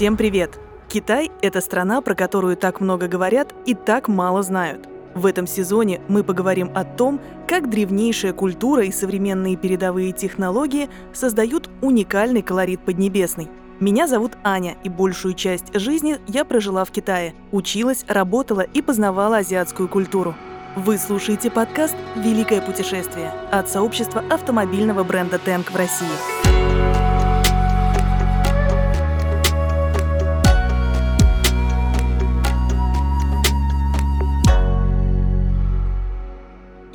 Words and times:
Всем 0.00 0.16
привет! 0.16 0.58
Китай– 0.88 1.30
это 1.42 1.60
страна, 1.60 2.00
про 2.00 2.14
которую 2.14 2.56
так 2.56 2.80
много 2.80 3.06
говорят 3.06 3.54
и 3.66 3.74
так 3.74 4.08
мало 4.08 4.42
знают. 4.42 4.88
В 5.14 5.26
этом 5.26 5.46
сезоне 5.46 6.00
мы 6.08 6.24
поговорим 6.24 6.70
о 6.74 6.84
том, 6.84 7.20
как 7.46 7.68
древнейшая 7.68 8.32
культура 8.32 8.82
и 8.82 8.92
современные 8.92 9.56
передовые 9.56 10.12
технологии 10.12 10.88
создают 11.12 11.68
уникальный 11.82 12.40
колорит 12.40 12.80
Поднебесной. 12.80 13.50
Меня 13.78 14.06
зовут 14.06 14.38
Аня, 14.42 14.78
и 14.84 14.88
большую 14.88 15.34
часть 15.34 15.66
жизни 15.78 16.16
я 16.26 16.46
прожила 16.46 16.86
в 16.86 16.90
Китае. 16.90 17.34
Училась, 17.52 18.06
работала 18.08 18.62
и 18.62 18.80
познавала 18.80 19.36
азиатскую 19.36 19.86
культуру. 19.86 20.34
Вы 20.76 20.96
слушаете 20.96 21.50
подкаст 21.50 21.96
«Великое 22.16 22.62
путешествие» 22.62 23.30
от 23.52 23.68
сообщества 23.68 24.24
автомобильного 24.30 25.04
бренда 25.04 25.38
«Тэнк» 25.38 25.70
в 25.70 25.76
России. 25.76 26.49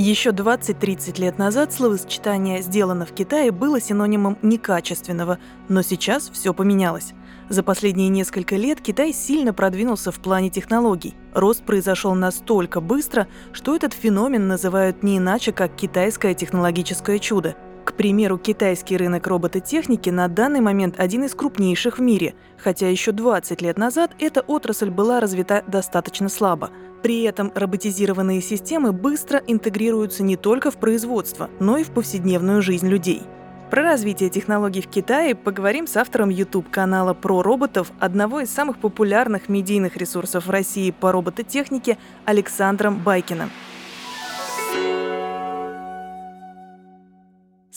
Еще 0.05 0.29
20-30 0.29 1.19
лет 1.19 1.39
назад 1.39 1.73
словосочетание 1.73 2.61
«сделано 2.61 3.07
в 3.07 3.11
Китае» 3.11 3.51
было 3.51 3.81
синонимом 3.81 4.37
некачественного, 4.43 5.39
но 5.67 5.81
сейчас 5.81 6.29
все 6.29 6.53
поменялось. 6.53 7.13
За 7.49 7.63
последние 7.63 8.09
несколько 8.09 8.55
лет 8.55 8.81
Китай 8.81 9.13
сильно 9.13 9.51
продвинулся 9.51 10.11
в 10.11 10.19
плане 10.19 10.51
технологий. 10.51 11.15
Рост 11.33 11.63
произошел 11.63 12.13
настолько 12.13 12.81
быстро, 12.81 13.27
что 13.51 13.75
этот 13.75 13.93
феномен 13.95 14.47
называют 14.47 15.01
не 15.01 15.17
иначе, 15.17 15.51
как 15.51 15.75
китайское 15.75 16.35
технологическое 16.35 17.17
чудо. 17.17 17.55
К 17.85 17.93
примеру, 17.93 18.37
китайский 18.37 18.97
рынок 18.97 19.25
робототехники 19.27 20.09
на 20.09 20.27
данный 20.27 20.59
момент 20.59 20.95
один 20.97 21.23
из 21.23 21.33
крупнейших 21.33 21.99
в 21.99 22.01
мире, 22.01 22.35
хотя 22.57 22.89
еще 22.89 23.13
20 23.13 23.61
лет 23.61 23.77
назад 23.77 24.11
эта 24.19 24.41
отрасль 24.41 24.89
была 24.89 25.21
развита 25.21 25.63
достаточно 25.67 26.27
слабо– 26.27 26.71
при 27.05 27.21
этом 27.21 27.51
роботизированные 27.53 28.41
системы 28.41 28.91
быстро 28.91 29.39
интегрируются 29.45 30.23
не 30.23 30.37
только 30.37 30.71
в 30.71 30.77
производство, 30.77 31.51
но 31.59 31.77
и 31.77 31.83
в 31.83 31.91
повседневную 31.91 32.63
жизнь 32.63 32.87
людей. 32.87 33.21
Про 33.69 33.83
развитие 33.83 34.31
технологий 34.31 34.81
в 34.81 34.87
Китае 34.87 35.35
поговорим 35.35 35.85
с 35.85 35.97
автором 35.97 36.29
YouTube-канала 36.29 37.13
про 37.13 37.43
роботов, 37.43 37.91
одного 37.99 38.39
из 38.39 38.49
самых 38.49 38.79
популярных 38.79 39.49
медийных 39.49 39.97
ресурсов 39.97 40.47
в 40.47 40.49
России 40.49 40.89
по 40.89 41.11
робототехнике 41.11 41.99
Александром 42.25 42.97
Байкиным. 42.97 43.51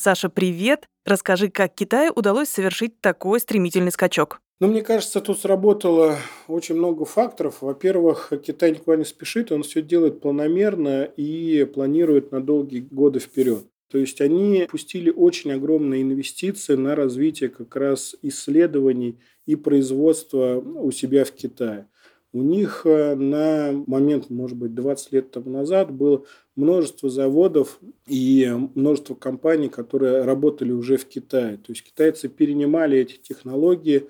Саша, 0.00 0.28
привет! 0.28 0.86
Расскажи, 1.04 1.48
как 1.48 1.74
Китаю 1.74 2.12
удалось 2.14 2.48
совершить 2.48 3.00
такой 3.00 3.41
стремительный 3.41 3.91
скачок. 3.91 4.40
Ну, 4.60 4.68
мне 4.68 4.82
кажется, 4.82 5.20
тут 5.20 5.40
сработало 5.40 6.18
очень 6.46 6.77
много 6.77 7.05
факторов. 7.05 7.62
Во-первых, 7.62 8.32
Китай 8.46 8.70
никуда 8.70 8.96
не 8.96 9.05
спешит, 9.05 9.50
он 9.50 9.64
все 9.64 9.82
делает 9.82 10.20
планомерно 10.20 11.02
и 11.02 11.64
планирует 11.64 12.30
на 12.30 12.40
долгие 12.40 12.86
годы 12.88 13.18
вперед. 13.18 13.64
То 13.90 13.98
есть 13.98 14.20
они 14.20 14.68
пустили 14.70 15.10
очень 15.10 15.50
огромные 15.50 16.02
инвестиции 16.02 16.77
на 16.77 16.94
развитие 16.94 17.48
как 17.48 17.74
раз 17.74 18.14
исследований 18.22 19.18
и 19.46 19.56
производства 19.56 20.58
у 20.60 20.92
себя 20.92 21.24
в 21.24 21.33
Китае. 21.33 21.88
У 22.32 22.42
них 22.42 22.82
э, 22.84 23.14
на 23.14 23.72
момент, 23.86 24.28
может 24.28 24.56
быть, 24.56 24.74
20 24.74 25.12
лет 25.12 25.30
тому 25.30 25.50
назад 25.50 25.90
было 25.90 26.24
множество 26.56 27.08
заводов 27.08 27.80
и 28.06 28.46
множество 28.74 29.14
компаний, 29.14 29.68
которые 29.68 30.24
работали 30.24 30.72
уже 30.72 30.98
в 30.98 31.06
Китае. 31.06 31.56
То 31.56 31.72
есть 31.72 31.84
китайцы 31.84 32.28
перенимали 32.28 32.98
эти 32.98 33.16
технологии, 33.16 34.08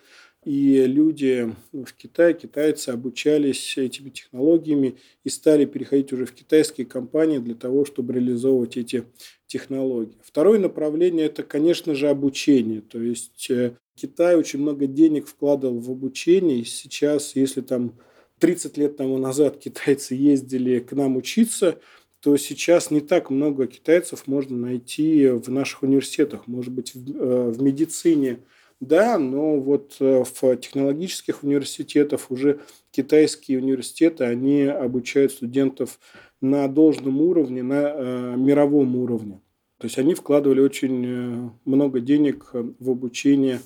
и 0.49 0.87
люди 0.87 1.55
в 1.73 1.93
Китае, 1.93 2.33
китайцы 2.33 2.89
обучались 2.89 3.77
этими 3.77 4.09
технологиями 4.09 4.97
и 5.23 5.29
стали 5.29 5.67
переходить 5.67 6.11
уже 6.15 6.25
в 6.25 6.33
китайские 6.33 6.87
компании 6.87 7.37
для 7.37 7.55
того, 7.55 7.85
чтобы 7.85 8.14
реализовывать 8.14 8.79
эти 8.79 9.05
технологии. 9.47 10.17
Второе 10.23 10.58
направление– 10.58 11.27
это, 11.27 11.42
конечно 11.42 11.95
же, 11.95 12.08
обучение. 12.08 12.81
То 12.81 12.98
есть 12.98 13.51
э, 13.51 13.77
Китай 13.95 14.37
очень 14.37 14.61
много 14.61 14.87
денег 14.87 15.27
вкладывал 15.27 15.81
в 15.81 15.91
обучение. 15.91 16.61
И 16.61 16.64
сейчас, 16.64 17.37
если 17.37 17.61
там 17.61 17.98
30 18.39 18.79
лет 18.79 18.97
тому 18.97 19.19
назад 19.19 19.58
китайцы 19.58 20.14
ездили 20.14 20.79
к 20.79 20.92
нам 20.92 21.19
учиться, 21.19 21.79
то 22.20 22.39
сейчас 22.39 22.91
не 22.91 23.03
так 23.03 23.29
много 23.29 23.67
китайцев 23.67 24.27
можно 24.27 24.57
найти 24.57 25.29
в 25.29 25.51
наших 25.51 25.83
университетах. 25.83 26.47
Может 26.47 26.73
быть, 26.73 26.95
в, 26.95 27.17
э, 27.20 27.51
в 27.51 27.61
медицине– 27.61 28.39
да, 28.80 29.18
но 29.18 29.58
вот 29.58 29.96
э, 29.98 30.22
в 30.24 30.56
технологических 30.56 31.42
университетах 31.42 32.30
уже 32.30 32.61
китайские 32.92 33.58
университеты, 33.58 34.24
они 34.24 34.62
обучают 34.62 35.33
студентов 35.33 35.98
на 36.40 36.68
должном 36.68 37.20
уровне, 37.20 37.64
на 37.64 37.92
э, 37.92 38.34
мировом 38.36 38.94
уровне. 38.96 39.40
То 39.78 39.86
есть 39.86 39.98
они 39.98 40.14
вкладывали 40.14 40.61
очень 40.61 41.06
э, 41.06 41.50
много 41.64 42.00
денег 42.00 42.50
в 42.52 42.90
обучение 42.90 43.61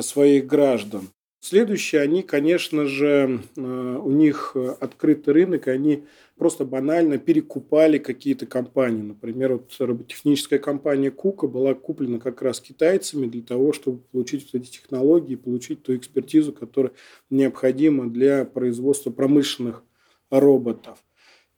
своих 0.00 0.46
граждан. 0.46 1.10
Следующее, 1.48 2.00
они, 2.00 2.24
конечно 2.24 2.86
же, 2.86 3.40
э, 3.56 3.60
у 3.60 4.10
них 4.10 4.56
открытый 4.80 5.32
рынок, 5.32 5.68
и 5.68 5.70
они 5.70 6.02
просто 6.36 6.64
банально 6.64 7.18
перекупали 7.18 7.98
какие-то 7.98 8.46
компании. 8.46 9.02
Например, 9.02 9.52
вот 9.52 9.72
роботехническая 9.78 10.58
компания 10.58 11.12
Кука 11.12 11.46
была 11.46 11.74
куплена 11.74 12.18
как 12.18 12.42
раз 12.42 12.60
китайцами 12.60 13.26
для 13.28 13.42
того, 13.42 13.72
чтобы 13.72 14.00
получить 14.10 14.50
вот 14.52 14.60
эти 14.60 14.72
технологии, 14.72 15.36
получить 15.36 15.84
ту 15.84 15.94
экспертизу, 15.94 16.52
которая 16.52 16.90
необходима 17.30 18.10
для 18.10 18.44
производства 18.44 19.12
промышленных 19.12 19.84
роботов. 20.30 20.98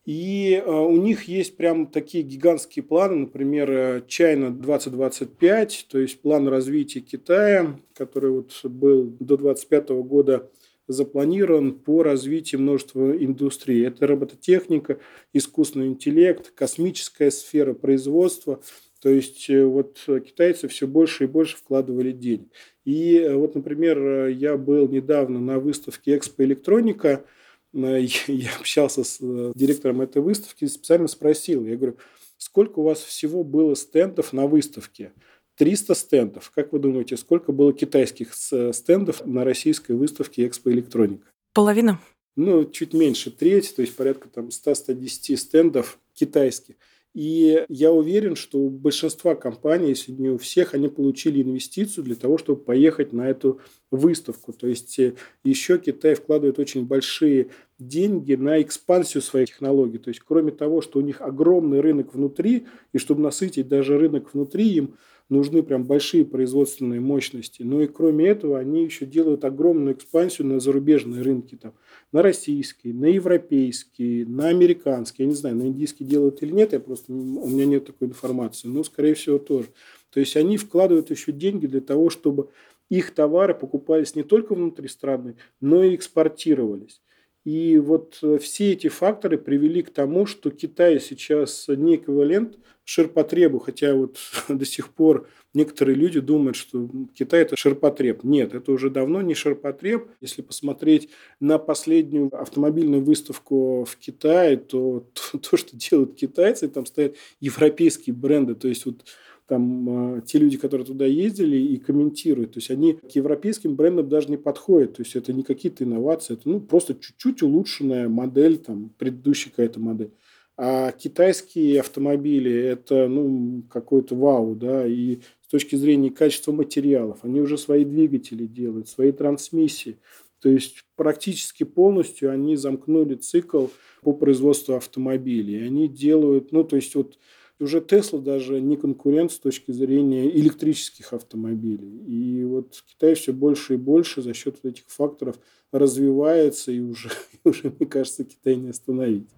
И 0.08 0.54
э, 0.54 0.70
у 0.70 0.96
них 0.96 1.24
есть 1.24 1.58
прям 1.58 1.86
такие 1.86 2.24
гигантские 2.24 2.82
планы, 2.82 3.16
например, 3.16 4.02
China 4.08 4.50
2025, 4.50 5.86
то 5.90 5.98
есть 5.98 6.22
план 6.22 6.48
развития 6.48 7.00
Китая, 7.00 7.78
который 7.94 8.30
вот 8.30 8.58
был 8.64 9.04
до 9.20 9.36
2025 9.36 9.90
года 10.06 10.50
запланирован 10.86 11.74
по 11.74 12.02
развитию 12.02 12.62
множества 12.62 13.22
индустрий. 13.22 13.86
Это 13.86 14.06
робототехника, 14.06 14.98
искусственный 15.34 15.88
интеллект, 15.88 16.52
космическая 16.54 17.30
сфера 17.30 17.74
производства. 17.74 18.62
То 19.02 19.10
есть 19.10 19.50
э, 19.50 19.62
вот 19.62 19.98
китайцы 20.06 20.68
все 20.68 20.86
больше 20.86 21.24
и 21.24 21.26
больше 21.26 21.58
вкладывали 21.58 22.12
денег. 22.12 22.48
И 22.86 23.18
э, 23.18 23.34
вот, 23.34 23.54
например, 23.54 24.28
я 24.28 24.56
был 24.56 24.88
недавно 24.88 25.38
на 25.38 25.60
выставке 25.60 26.16
Экспо 26.16 26.44
Электроника– 26.44 27.26
я 28.26 28.50
общался 28.58 29.04
с 29.04 29.18
э, 29.20 29.52
директором 29.54 30.00
этой 30.00 30.22
выставки 30.22 30.64
и 30.64 30.68
специально 30.68 31.08
спросил, 31.08 31.64
я 31.64 31.76
говорю, 31.76 31.96
сколько 32.36 32.78
у 32.80 32.82
вас 32.82 33.00
всего 33.00 33.44
было 33.44 33.74
стендов 33.74 34.32
на 34.32 34.46
выставке? 34.46 35.12
300 35.56 35.94
стендов. 35.94 36.52
Как 36.54 36.72
вы 36.72 36.78
думаете, 36.78 37.16
сколько 37.16 37.50
было 37.50 37.72
китайских 37.72 38.32
стендов 38.34 39.26
на 39.26 39.44
российской 39.44 39.92
выставке 39.92 40.46
Экспо 40.46 40.70
Электроника? 40.70 41.26
Половина. 41.52 42.00
Ну, 42.36 42.64
чуть 42.64 42.94
меньше, 42.94 43.32
треть, 43.32 43.74
то 43.74 43.82
есть 43.82 43.96
порядка 43.96 44.28
там 44.28 44.48
100-110 44.48 45.36
стендов 45.36 45.98
китайских. 46.14 46.76
И 47.18 47.64
я 47.68 47.90
уверен, 47.90 48.36
что 48.36 48.60
у 48.60 48.70
большинства 48.70 49.34
компаний, 49.34 49.88
если 49.88 50.12
не 50.12 50.30
у 50.30 50.38
всех, 50.38 50.74
они 50.74 50.86
получили 50.86 51.42
инвестицию 51.42 52.04
для 52.04 52.14
того, 52.14 52.38
чтобы 52.38 52.62
поехать 52.62 53.12
на 53.12 53.28
эту 53.28 53.60
выставку. 53.90 54.52
То 54.52 54.68
есть 54.68 54.96
э, 55.00 55.14
еще 55.42 55.78
Китай 55.78 56.14
вкладывает 56.14 56.60
очень 56.60 56.86
большие 56.86 57.48
деньги 57.80 58.36
на 58.36 58.62
экспансию 58.62 59.20
своих 59.20 59.48
технологий. 59.48 59.98
То 59.98 60.10
есть 60.10 60.20
кроме 60.20 60.52
того, 60.52 60.80
что 60.80 61.00
у 61.00 61.02
них 61.02 61.20
огромный 61.20 61.80
рынок 61.80 62.14
внутри, 62.14 62.68
и 62.92 62.98
чтобы 62.98 63.20
насытить 63.20 63.66
даже 63.66 63.98
рынок 63.98 64.32
внутри, 64.32 64.68
им 64.68 64.94
нужны 65.28 65.62
прям 65.62 65.84
большие 65.84 66.24
производственные 66.24 67.00
мощности. 67.00 67.62
Но 67.62 67.82
и 67.82 67.86
кроме 67.86 68.28
этого, 68.28 68.58
они 68.58 68.84
еще 68.84 69.06
делают 69.06 69.44
огромную 69.44 69.94
экспансию 69.94 70.46
на 70.46 70.60
зарубежные 70.60 71.22
рынки. 71.22 71.56
Там, 71.56 71.74
на 72.12 72.22
российский, 72.22 72.92
на 72.92 73.06
европейский, 73.06 74.24
на 74.24 74.48
американский. 74.48 75.24
Я 75.24 75.28
не 75.28 75.34
знаю, 75.34 75.56
на 75.56 75.62
индийский 75.64 76.04
делают 76.04 76.42
или 76.42 76.52
нет, 76.52 76.72
я 76.72 76.80
просто, 76.80 77.12
у 77.12 77.48
меня 77.48 77.66
нет 77.66 77.86
такой 77.86 78.08
информации. 78.08 78.68
Но, 78.68 78.82
скорее 78.84 79.14
всего, 79.14 79.38
тоже. 79.38 79.68
То 80.10 80.20
есть 80.20 80.36
они 80.36 80.56
вкладывают 80.56 81.10
еще 81.10 81.32
деньги 81.32 81.66
для 81.66 81.80
того, 81.80 82.10
чтобы 82.10 82.48
их 82.88 83.14
товары 83.14 83.54
покупались 83.54 84.14
не 84.14 84.22
только 84.22 84.54
внутри 84.54 84.88
страны, 84.88 85.36
но 85.60 85.84
и 85.84 85.94
экспортировались. 85.94 87.02
И 87.48 87.78
вот 87.78 88.18
э, 88.20 88.36
все 88.36 88.72
эти 88.72 88.88
факторы 88.88 89.38
привели 89.38 89.80
к 89.80 89.88
тому, 89.88 90.26
что 90.26 90.50
Китай 90.50 91.00
сейчас 91.00 91.64
не 91.68 91.96
эквивалент 91.96 92.58
ширпотребу, 92.84 93.58
хотя 93.58 93.94
вот 93.94 94.18
до 94.50 94.66
сих 94.66 94.90
пор 94.90 95.26
некоторые 95.54 95.96
люди 95.96 96.20
думают, 96.20 96.56
что 96.56 96.90
Китай 97.14 97.40
это 97.40 97.56
ширпотреб. 97.56 98.22
Нет, 98.22 98.52
это 98.52 98.70
уже 98.70 98.90
давно 98.90 99.22
не 99.22 99.32
ширпотреб. 99.32 100.10
Если 100.20 100.42
посмотреть 100.42 101.08
на 101.40 101.56
последнюю 101.56 102.28
автомобильную 102.38 103.02
выставку 103.02 103.86
в 103.86 103.96
Китае, 103.96 104.58
то 104.58 105.06
то, 105.14 105.38
то 105.50 105.56
что 105.56 105.74
делают 105.74 106.16
китайцы, 106.16 106.68
там 106.68 106.84
стоят 106.84 107.16
европейские 107.40 108.14
бренды. 108.14 108.56
То 108.56 108.68
есть 108.68 108.84
вот 108.84 109.06
там 109.48 110.22
те 110.26 110.38
люди, 110.38 110.58
которые 110.58 110.86
туда 110.86 111.06
ездили 111.06 111.56
и 111.56 111.78
комментируют. 111.78 112.52
То 112.52 112.58
есть 112.58 112.70
они 112.70 112.92
к 112.92 113.10
европейским 113.12 113.74
брендам 113.74 114.08
даже 114.08 114.28
не 114.28 114.36
подходят. 114.36 114.96
То 114.96 115.02
есть 115.02 115.16
это 115.16 115.32
не 115.32 115.42
какие-то 115.42 115.84
инновации, 115.84 116.34
это 116.34 116.48
ну, 116.48 116.60
просто 116.60 116.94
чуть-чуть 116.94 117.42
улучшенная 117.42 118.08
модель, 118.08 118.58
там, 118.58 118.90
предыдущая 118.98 119.50
какая-то 119.50 119.80
модель. 119.80 120.12
А 120.58 120.92
китайские 120.92 121.80
автомобили– 121.80 122.52
это 122.52 123.08
ну, 123.08 123.62
какой-то 123.70 124.16
вау, 124.16 124.54
да, 124.54 124.86
и 124.86 125.20
с 125.46 125.50
точки 125.50 125.76
зрения 125.76 126.10
качества 126.10 126.52
материалов, 126.52 127.20
они 127.22 127.40
уже 127.40 127.56
свои 127.56 127.84
двигатели 127.84 128.44
делают, 128.44 128.88
свои 128.88 129.12
трансмиссии. 129.12 129.98
То 130.40 130.50
есть 130.50 130.84
практически 130.96 131.64
полностью 131.64 132.30
они 132.30 132.56
замкнули 132.56 133.14
цикл 133.14 133.66
по 134.02 134.12
производству 134.12 134.74
автомобилей. 134.74 135.64
Они 135.64 135.88
делают, 135.88 136.52
ну 136.52 136.64
то 136.64 136.76
есть 136.76 136.94
вот 136.94 137.18
уже 137.60 137.80
Тесла 137.80 138.20
даже 138.20 138.60
не 138.60 138.76
конкурент 138.76 139.32
с 139.32 139.38
точки 139.38 139.72
зрения 139.72 140.28
электрических 140.28 141.12
автомобилей. 141.12 142.04
И 142.06 142.44
вот 142.44 142.82
Китай 142.86 143.14
все 143.14 143.32
больше 143.32 143.74
и 143.74 143.76
больше 143.76 144.22
за 144.22 144.34
счет 144.34 144.64
этих 144.64 144.84
факторов 144.86 145.36
развивается, 145.72 146.72
и 146.72 146.80
уже, 146.80 147.10
уже 147.44 147.72
мне 147.78 147.86
кажется, 147.86 148.24
Китай 148.24 148.56
не 148.56 148.70
остановить. 148.70 149.28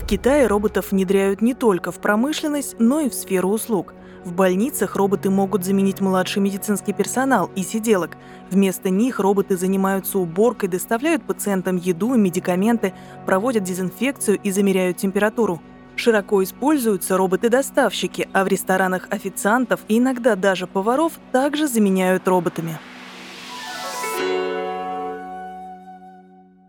В 0.00 0.06
Китае 0.06 0.46
роботов 0.46 0.92
внедряют 0.92 1.40
не 1.40 1.54
только 1.54 1.90
в 1.90 1.98
промышленность, 1.98 2.76
но 2.78 3.00
и 3.00 3.08
в 3.08 3.14
сферу 3.14 3.48
услуг. 3.48 3.94
В 4.24 4.34
больницах 4.34 4.96
роботы 4.96 5.30
могут 5.30 5.64
заменить 5.64 6.00
младший 6.00 6.42
медицинский 6.42 6.92
персонал 6.92 7.50
и 7.56 7.62
сиделок. 7.62 8.16
Вместо 8.50 8.90
них 8.90 9.18
роботы 9.18 9.56
занимаются 9.56 10.18
уборкой, 10.18 10.68
доставляют 10.68 11.26
пациентам 11.26 11.76
еду 11.76 12.14
и 12.14 12.18
медикаменты, 12.18 12.94
проводят 13.26 13.64
дезинфекцию 13.64 14.38
и 14.42 14.50
замеряют 14.50 14.96
температуру. 14.98 15.60
Широко 15.96 16.42
используются 16.42 17.16
роботы-доставщики, 17.16 18.28
а 18.32 18.44
в 18.44 18.48
ресторанах 18.48 19.06
официантов 19.10 19.80
и 19.88 19.98
иногда 19.98 20.36
даже 20.36 20.66
поваров 20.66 21.12
также 21.32 21.68
заменяют 21.68 22.26
роботами. 22.26 22.78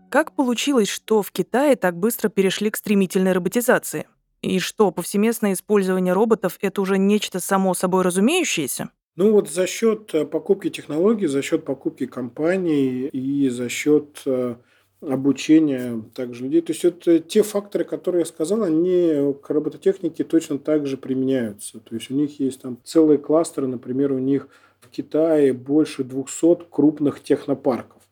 Как 0.08 0.32
получилось, 0.32 0.88
что 0.88 1.22
в 1.22 1.32
Китае 1.32 1.76
так 1.76 1.96
быстро 1.96 2.28
перешли 2.28 2.70
к 2.70 2.76
стремительной 2.76 3.32
роботизации? 3.32 4.06
И 4.40 4.60
что, 4.60 4.90
повсеместное 4.92 5.54
использование 5.54 6.14
роботов– 6.14 6.58
это 6.60 6.80
уже 6.80 6.96
нечто 6.96 7.40
само 7.40 7.74
собой 7.74 8.02
разумеющееся? 8.02 8.90
Ну 9.16 9.32
вот 9.32 9.50
за 9.50 9.66
счет 9.66 10.14
э, 10.14 10.24
покупки 10.24 10.70
технологий, 10.70 11.26
за 11.26 11.42
счет 11.42 11.64
покупки 11.64 12.06
компаний 12.06 13.08
и 13.08 13.48
за 13.48 13.68
счет 13.68 14.22
э, 14.26 14.56
обучения 15.00 16.02
также 16.14 16.44
людей. 16.44 16.62
То 16.62 16.72
есть 16.72 16.84
это 16.84 17.18
те 17.18 17.42
факторы, 17.42 17.84
которые 17.84 18.20
я 18.20 18.26
сказал, 18.26 18.62
они 18.62 19.34
к 19.42 19.50
робототехнике 19.50 20.24
точно 20.24 20.58
так 20.58 20.86
же 20.86 20.96
применяются. 20.96 21.80
То 21.80 21.94
есть 21.94 22.10
у 22.10 22.14
них 22.14 22.40
есть 22.40 22.62
там 22.62 22.78
целые 22.82 23.18
кластеры, 23.18 23.66
например, 23.66 24.12
у 24.12 24.18
них 24.18 24.48
в 24.80 24.88
Китае 24.88 25.52
больше 25.52 26.04
200 26.04 26.68
крупных 26.70 27.22
технопарков. 27.22 28.02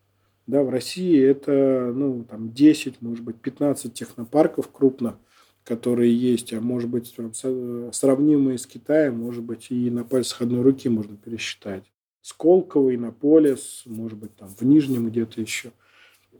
Да, 0.46 0.62
в 0.62 0.68
России 0.68 1.18
это 1.22 1.90
ну, 1.94 2.24
там 2.24 2.52
10, 2.52 3.00
может 3.00 3.24
быть, 3.24 3.36
15 3.36 3.94
технопарков 3.94 4.70
крупных, 4.70 5.14
которые 5.64 6.14
есть, 6.14 6.52
а 6.52 6.60
может 6.60 6.90
быть, 6.90 7.14
сравнимые 7.92 8.58
с 8.58 8.66
Китаем, 8.66 9.18
может 9.18 9.42
быть, 9.42 9.70
и 9.70 9.90
на 9.90 10.04
пальцах 10.04 10.42
одной 10.42 10.60
руки 10.60 10.90
можно 10.90 11.16
пересчитать. 11.16 11.84
Сколково, 12.20 12.94
Иннополис, 12.94 13.84
может 13.86 14.18
быть, 14.18 14.36
там 14.36 14.48
в 14.48 14.62
Нижнем 14.62 15.08
где-то 15.08 15.40
еще. 15.40 15.72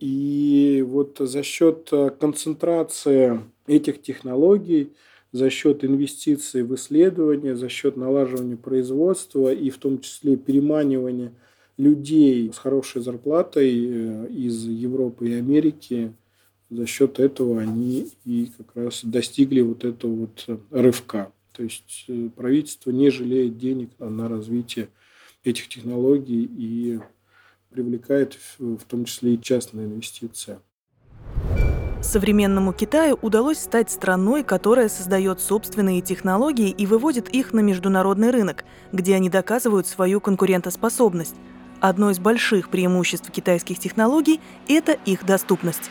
И 0.00 0.85
вот 0.87 1.17
за 1.19 1.43
счет 1.43 1.88
э, 1.93 2.11
концентрации 2.19 3.41
этих 3.67 4.02
технологий, 4.02 4.93
за 5.32 5.50
счет 5.50 5.85
инвестиций 5.85 6.62
в 6.62 6.75
исследования, 6.75 7.56
за 7.56 7.69
счет 7.69 7.96
налаживания 7.96 8.56
производства 8.56 9.52
и 9.52 9.70
в 9.70 9.79
том 9.79 10.00
числе 10.00 10.37
переманивания– 10.37 11.32
людей 11.76 12.52
с 12.52 12.58
хорошей 12.58 13.02
зарплатой 13.02 13.70
э, 13.70 14.29
из 14.29 14.64
Европы 14.64 15.31
и 15.31 15.35
Америки. 15.35 16.12
За 16.70 16.87
счет 16.87 17.20
этого 17.20 17.61
они 17.61 18.11
и 18.25 18.50
как 18.56 18.75
раз 18.75 19.00
достигли 19.05 19.61
вот 19.61 19.85
этого 19.85 20.14
вот 20.26 20.61
рывка. 20.70 21.32
То 21.52 21.62
есть 21.62 22.05
э, 22.08 22.29
правительство 22.35 22.91
не 22.91 23.11
жалеет 23.11 23.58
денег 23.58 23.91
на 23.99 24.29
развитие 24.29 24.88
этих 25.43 25.69
технологий 25.69 26.44
и 26.44 27.00
привлекает 27.75 28.38
в 28.59 28.85
том 28.85 29.05
числе 29.05 29.35
и 29.35 29.41
частные 29.41 29.87
инвестиции. 29.87 30.59
Современному 32.03 32.73
Китаю 32.73 33.19
удалось 33.21 33.59
стать 33.59 33.91
страной, 33.91 34.44
которая 34.44 34.88
создает 34.88 35.41
собственные 35.41 36.00
технологии 36.00 36.71
и 36.71 36.87
выводит 36.87 37.29
их 37.31 37.53
на 37.53 37.61
международный 37.61 38.31
рынок, 38.31 38.65
где 38.93 39.15
они 39.15 39.29
доказывают 39.29 39.87
свою 39.87 40.21
конкурентоспособность– 40.21 41.37
Одно 41.87 42.11
из 42.11 42.19
больших 42.19 42.71
преимуществ 42.71 43.31
китайских 43.31 43.79
технологий– 43.79 44.41
это 44.69 44.93
их 45.05 45.27
доступность. 45.27 45.91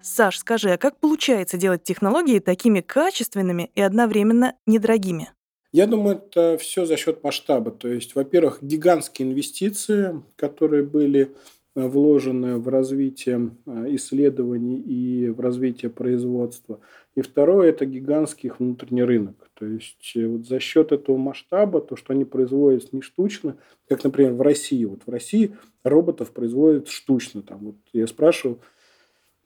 Саш, 0.00 0.38
скажи, 0.38 0.70
а 0.70 0.78
как 0.78 1.00
получается 1.00 1.56
делать 1.56 1.82
технологии 1.82 2.38
такими 2.38 2.80
качественными 2.80 3.72
и 3.74 3.80
одновременно 3.80 4.54
недорогими? 4.66 5.32
Я 5.72 5.86
думаю, 5.86 6.16
это 6.16 6.58
все 6.58 6.84
за 6.84 6.96
счет 6.96 7.22
масштаба. 7.22 7.70
То 7.70 7.88
есть, 7.88 8.14
во-первых, 8.16 8.58
гигантские 8.60 9.28
инвестиции, 9.28 10.20
которые 10.34 10.82
были 10.82 11.32
э, 11.76 11.86
вложены 11.86 12.58
в 12.58 12.68
развитие 12.68 13.52
э, 13.66 13.86
исследований 13.94 14.80
и 14.80 15.28
в 15.28 15.38
развитие 15.38 15.90
производства. 15.90 16.80
И 17.14 17.20
второе– 17.20 17.68
это 17.70 17.86
гигантский 17.86 18.50
внутренний 18.58 19.04
рынок. 19.04 19.48
То 19.54 19.64
есть 19.64 20.12
э, 20.16 20.26
вот 20.26 20.44
за 20.44 20.58
счет 20.58 20.90
этого 20.90 21.16
масштаба, 21.16 21.80
то, 21.80 21.94
что 21.94 22.14
они 22.14 22.24
производят 22.24 22.92
не 22.92 23.00
штучно, 23.00 23.56
как, 23.88 24.02
например, 24.02 24.32
в 24.32 24.42
России. 24.42 24.84
Вот 24.84 25.02
в 25.06 25.10
России 25.10 25.56
роботов 25.84 26.32
производят 26.32 26.88
штучно. 26.88 27.42
Там, 27.42 27.58
вот 27.58 27.76
я 27.92 28.08
спрашивал, 28.08 28.58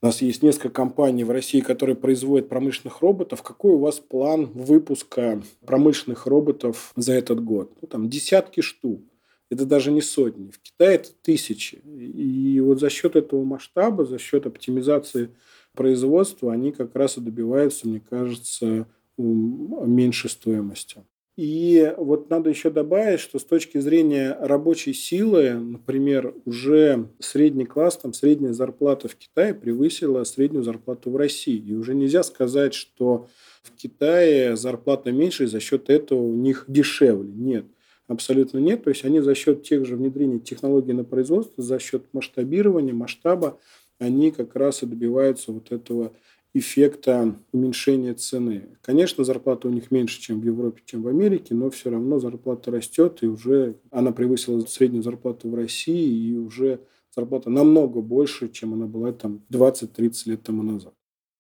у 0.05 0.07
нас 0.07 0.21
есть 0.21 0.43
несколько 0.43 0.69
компаний 0.69 1.25
в 1.25 1.31
России, 1.31 1.61
которые 1.61 1.97
производят 1.97 2.51
промышленных 2.51 3.01
роботов. 3.01 3.43
Какой 3.43 3.73
у 3.73 3.79
вас 3.79 4.01
план 4.01 4.51
выпуска 4.53 5.43
промышленных 5.65 6.27
роботов 6.27 6.93
за 6.95 7.15
этот 7.15 7.43
год? 7.43 7.73
Ну, 7.81 7.89
там 7.89 8.11
десятки 8.11 8.61
штук. 8.61 9.01
Это 9.49 9.65
даже 9.65 9.91
не 9.91 10.03
сотни. 10.03 10.51
В 10.51 10.59
Китае 10.59 10.97
это 10.97 11.09
тысячи. 11.23 11.77
И 11.77 12.61
вот 12.61 12.81
за 12.81 12.91
счет 12.91 13.17
этого 13.17 13.45
масштаба, 13.45 14.05
за 14.05 14.19
счет 14.19 14.45
оптимизации 14.45 15.31
производства, 15.73 16.53
они 16.53 16.73
как 16.73 16.95
раз 16.95 17.17
и 17.17 17.23
добиваются, 17.23 17.89
мне 17.89 18.01
кажется, 18.01 18.87
меньшей 19.17 20.29
стоимости. 20.29 21.03
И 21.37 21.93
вот 21.97 22.31
надо 22.31 22.49
еще 22.49 22.71
добавить, 22.71 23.19
что 23.19 23.41
с 23.41 23.45
точки 23.45 23.79
зрения 23.79 24.37
рабочей 24.41 24.93
силы, 24.95 25.55
например, 25.55 26.33
уже 26.45 27.09
средний 27.19 27.65
класс, 27.65 27.97
там 27.97 28.13
средняя 28.13 28.53
зарплата 28.53 29.09
в 29.09 29.17
Китае 29.17 29.53
превысила 29.53 30.23
среднюю 30.23 30.63
зарплату 30.63 31.11
в 31.11 31.17
России. 31.17 31.59
И 31.59 31.75
уже 31.75 31.95
нельзя 31.95 32.23
сказать, 32.23 32.73
что 32.73 33.27
в 33.65 33.73
Китае 33.73 34.57
зарплата 34.57 35.11
меньше, 35.11 35.45
и 35.45 35.49
за 35.49 35.59
счет 35.59 35.91
этого 35.91 36.23
у 36.23 36.35
них 36.35 36.67
дешевле. 36.69 37.33
Нет, 37.35 37.65
абсолютно 38.07 38.59
нет. 38.59 38.85
То 38.85 38.91
есть 38.91 39.05
они 39.05 39.19
за 39.19 39.35
счет 39.35 39.65
тех 39.65 39.85
же 39.87 39.97
внедрения 39.97 40.39
технологий 40.39 40.93
на 40.93 41.03
производство, 41.03 41.65
за 41.65 41.81
счет 41.81 42.05
масштабирования, 42.13 42.95
масштаба, 42.95 43.59
они 43.99 44.31
как 44.31 44.55
раз 44.55 44.85
и 44.85 44.87
добиваются 44.87 45.51
вот 45.51 45.73
этого 45.73 46.13
эффекта 46.55 47.35
уменьшения 47.53 48.15
цены. 48.15 48.69
Конечно, 48.81 49.25
зарплата 49.25 49.69
у 49.69 49.71
них 49.71 49.91
меньше, 49.91 50.21
чем 50.21 50.41
в 50.41 50.45
Европе, 50.45 50.83
чем 50.87 51.03
в 51.03 51.09
Америке, 51.09 51.55
но 51.55 51.69
все 51.69 51.91
равно 51.91 52.21
зарплата 52.21 52.71
растет, 52.71 53.19
и 53.23 53.27
уже 53.27 53.77
она 53.91 54.13
превысила 54.13 54.61
среднюю 54.61 55.03
зарплату 55.03 55.51
в 55.51 55.55
России, 55.55 56.31
и 56.31 56.37
уже 56.37 56.81
зарплата 57.15 57.51
намного 57.51 58.01
больше, 58.01 58.49
чем 58.49 58.73
она 58.73 58.87
была 58.87 59.13
там 59.13 59.43
20-30 59.51 60.13
лет 60.27 60.43
тому 60.43 60.63
назад. 60.63 60.95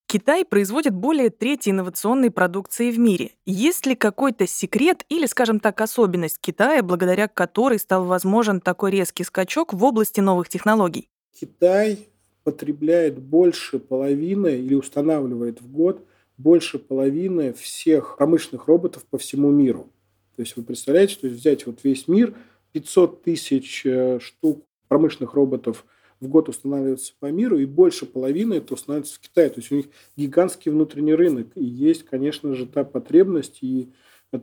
Китай 0.06 0.44
производит 0.44 0.94
более 0.94 1.30
трети 1.30 1.71
инновационной 1.71 2.30
продукции 2.30 2.92
в 2.92 2.99
мире. 2.99 3.33
Есть 3.47 3.87
ли 3.87 3.97
какой-то 3.97 4.47
секрет 4.47 5.04
или, 5.09 5.26
скажем 5.26 5.59
так, 5.59 5.80
особенность 5.80 6.38
Китая, 6.40 6.83
благодаря 6.83 7.26
которой 7.26 7.78
стал 7.78 8.04
возможен 8.04 8.61
такой 8.61 8.92
резкий 8.92 9.25
скачок 9.25 9.73
в 9.73 9.83
области 9.83 10.21
новых 10.21 10.49
технологий? 10.49 11.09
Китай 11.33 12.09
потребляет 12.44 13.18
больше 13.18 13.78
половины 13.78 14.58
или 14.58 14.74
устанавливает 14.74 15.60
в 15.60 15.72
год 15.72 16.06
больше 16.36 16.78
половины 16.78 17.52
всех 17.52 18.16
промышленных 18.18 18.68
роботов 18.68 19.04
по 19.08 19.18
всему 19.18 19.50
миру. 19.50 19.88
То 20.36 20.42
есть 20.42 20.56
вы 20.56 20.62
представляете, 20.62 21.14
что 21.14 21.28
взять 21.28 21.66
вот 21.66 21.80
весь 21.84 22.08
мир, 22.08 22.34
500 22.72 23.22
тысяч 23.22 23.86
э, 23.86 24.18
штук 24.20 24.64
промышленных 24.88 25.34
роботов 25.34 25.86
в 26.20 26.28
год 26.28 26.48
устанавливается 26.48 27.12
по 27.20 27.26
миру, 27.30 27.58
и 27.58 27.66
больше 27.66 28.06
половины 28.06 28.54
это 28.54 28.74
устанавливается 28.74 29.16
в 29.16 29.20
Китае. 29.20 29.50
То 29.50 29.60
есть 29.60 29.72
у 29.72 29.76
них 29.76 29.86
гигантский 30.16 30.70
внутренний 30.70 31.14
рынок. 31.14 31.48
И 31.54 31.64
есть, 31.64 32.04
конечно 32.04 32.54
же, 32.54 32.66
та 32.66 32.84
потребность 32.84 33.58
и 33.62 33.92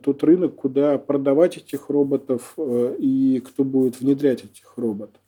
тот 0.02 0.24
рынок, 0.24 0.56
куда 0.56 0.96
продавать 0.96 1.58
этих 1.58 1.90
роботов 1.90 2.54
э, 2.56 2.96
и 2.98 3.40
кто 3.40 3.64
будет 3.64 4.00
внедрять 4.00 4.44
этих 4.44 4.76
роботов. 4.76 5.21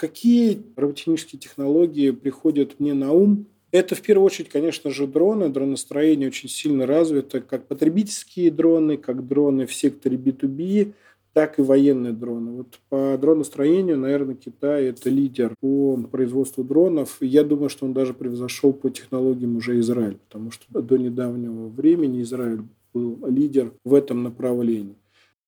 Какие 0.00 0.62
роботехнические 0.76 1.38
технологии 1.38 2.10
приходят 2.10 2.80
мне 2.80 2.94
на 2.94 3.12
ум? 3.12 3.44
Это 3.70 3.94
в 3.94 4.00
первую 4.00 4.24
очередь, 4.24 4.48
конечно 4.48 4.90
же, 4.90 5.06
дроны. 5.06 5.50
Дроностроение 5.50 6.28
очень 6.28 6.48
сильно 6.48 6.86
развито, 6.86 7.42
как 7.42 7.66
потребительские 7.66 8.50
дроны, 8.50 8.96
как 8.96 9.28
дроны 9.28 9.66
в 9.66 9.74
секторе 9.74 10.16
B2B, 10.16 10.94
так 11.34 11.58
и 11.58 11.62
военные 11.62 12.14
дроны. 12.14 12.52
Вот 12.52 12.78
по 12.88 13.18
дроностроению, 13.20 13.98
наверное, 13.98 14.36
Китай– 14.36 14.84
это 14.86 15.10
лидер 15.10 15.54
по 15.60 15.98
производству 16.10 16.64
дронов. 16.64 17.18
Я 17.20 17.44
думаю, 17.44 17.68
что 17.68 17.84
он 17.84 17.92
даже 17.92 18.14
превзошел 18.14 18.72
по 18.72 18.88
технологиям 18.88 19.54
уже 19.56 19.78
Израиль, 19.80 20.16
потому 20.16 20.50
что 20.50 20.64
до 20.80 20.96
недавнего 20.96 21.68
времени 21.68 22.22
Израиль 22.22 22.62
был 22.94 23.18
лидер 23.28 23.74
в 23.84 23.92
этом 23.92 24.22
направлении. 24.22 24.94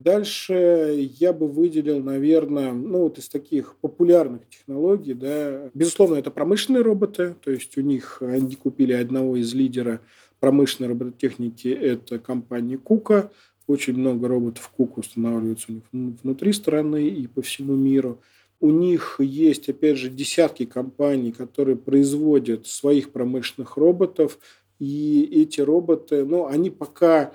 Дальше 0.02 1.08
я 1.20 1.32
бы 1.32 1.46
выделил, 1.46 2.02
наверное, 2.02 2.72
ну 2.72 3.02
вот 3.02 3.18
из 3.18 3.28
таких 3.28 3.76
популярных 3.80 4.48
технологий, 4.48 5.14
да, 5.14 5.70
безусловно, 5.74 6.16
это 6.16 6.32
промышленные 6.32 6.82
роботы, 6.82 7.36
то 7.40 7.52
есть 7.52 7.76
у 7.78 7.82
них 7.82 8.20
они 8.20 8.56
купили 8.56 8.94
одного 8.94 9.36
из 9.36 9.54
лидера 9.54 10.00
промышленной 10.40 10.88
робототехники, 10.88 11.68
это 11.68 12.18
компания 12.18 12.78
Кука, 12.78 13.30
очень 13.68 13.96
много 13.96 14.26
роботов 14.26 14.72
Кука 14.76 15.00
устанавливается 15.00 15.66
у 15.68 15.74
них 15.74 15.84
внутри 15.92 16.52
страны 16.52 17.06
и 17.06 17.28
по 17.28 17.42
всему 17.42 17.74
миру. 17.76 18.20
У 18.58 18.70
них 18.70 19.16
есть, 19.20 19.68
опять 19.68 19.98
же, 19.98 20.08
десятки 20.08 20.64
компаний, 20.64 21.30
которые 21.30 21.76
производят 21.76 22.66
своих 22.66 23.10
промышленных 23.12 23.76
роботов, 23.76 24.38
и 24.80 25.28
эти 25.42 25.60
роботы, 25.60 26.24
ну, 26.24 26.46
они 26.46 26.70
пока 26.70 27.32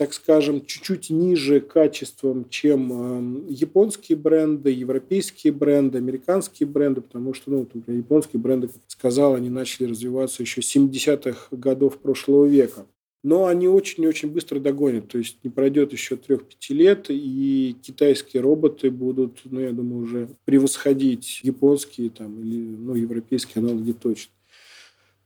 так 0.00 0.14
скажем, 0.14 0.64
чуть-чуть 0.64 1.10
ниже 1.10 1.60
качеством, 1.60 2.48
чем 2.48 2.90
эм, 2.90 3.46
японские 3.48 4.16
бренды, 4.16 4.70
европейские 4.70 5.52
бренды, 5.52 5.98
американские 5.98 6.66
бренды, 6.66 7.02
потому 7.02 7.34
что, 7.34 7.50
ну, 7.50 7.58
например, 7.58 7.98
японские 7.98 8.40
бренды, 8.40 8.68
как 8.68 8.76
я 8.76 8.82
сказал, 8.86 9.34
они 9.34 9.50
начали 9.50 9.90
развиваться 9.90 10.42
еще 10.42 10.62
с 10.62 10.74
70-х 10.74 11.54
годов 11.54 11.98
прошлого 11.98 12.46
века. 12.46 12.86
Но 13.22 13.44
они 13.44 13.68
очень-очень 13.68 14.30
быстро 14.30 14.58
догонят. 14.58 15.08
То 15.08 15.18
есть 15.18 15.36
не 15.44 15.50
пройдет 15.50 15.92
еще 15.92 16.14
3-5 16.14 16.46
лет, 16.70 17.06
и 17.10 17.76
китайские 17.82 18.42
роботы 18.42 18.90
будут, 18.90 19.40
ну, 19.44 19.60
я 19.60 19.72
думаю, 19.72 20.04
уже 20.04 20.28
превосходить 20.46 21.40
японские 21.42 22.08
там, 22.08 22.40
или 22.40 22.56
ну, 22.56 22.94
европейские 22.94 23.62
аналоги 23.62 23.92
точно. 23.92 24.32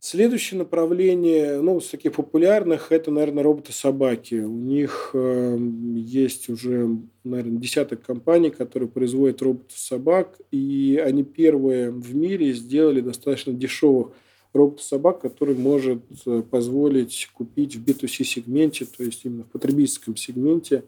Следующее 0.06 0.58
направление, 0.58 1.62
ну, 1.62 1.78
из 1.78 1.88
таких 1.88 2.12
популярных, 2.12 2.92
это, 2.92 3.10
наверное, 3.10 3.42
роботы-собаки. 3.42 4.34
У 4.34 4.50
них 4.50 5.12
э, 5.14 5.58
есть 5.94 6.50
уже, 6.50 6.98
наверное, 7.24 7.58
десяток 7.58 8.02
компаний, 8.02 8.50
которые 8.50 8.90
производят 8.90 9.40
роботов-собак, 9.40 10.38
и 10.50 11.02
они 11.02 11.24
первые 11.24 11.90
в 11.90 12.14
мире 12.14 12.52
сделали 12.52 13.00
достаточно 13.00 13.54
дешевых 13.54 14.08
робота-собак, 14.52 15.22
который 15.22 15.54
может 15.54 16.02
э, 16.26 16.42
позволить 16.50 17.30
купить 17.32 17.76
в 17.76 17.82
B2C-сегменте, 17.82 18.84
то 18.84 19.02
есть 19.02 19.24
именно 19.24 19.44
в 19.44 19.52
потребительском 19.52 20.16
сегменте. 20.16 20.84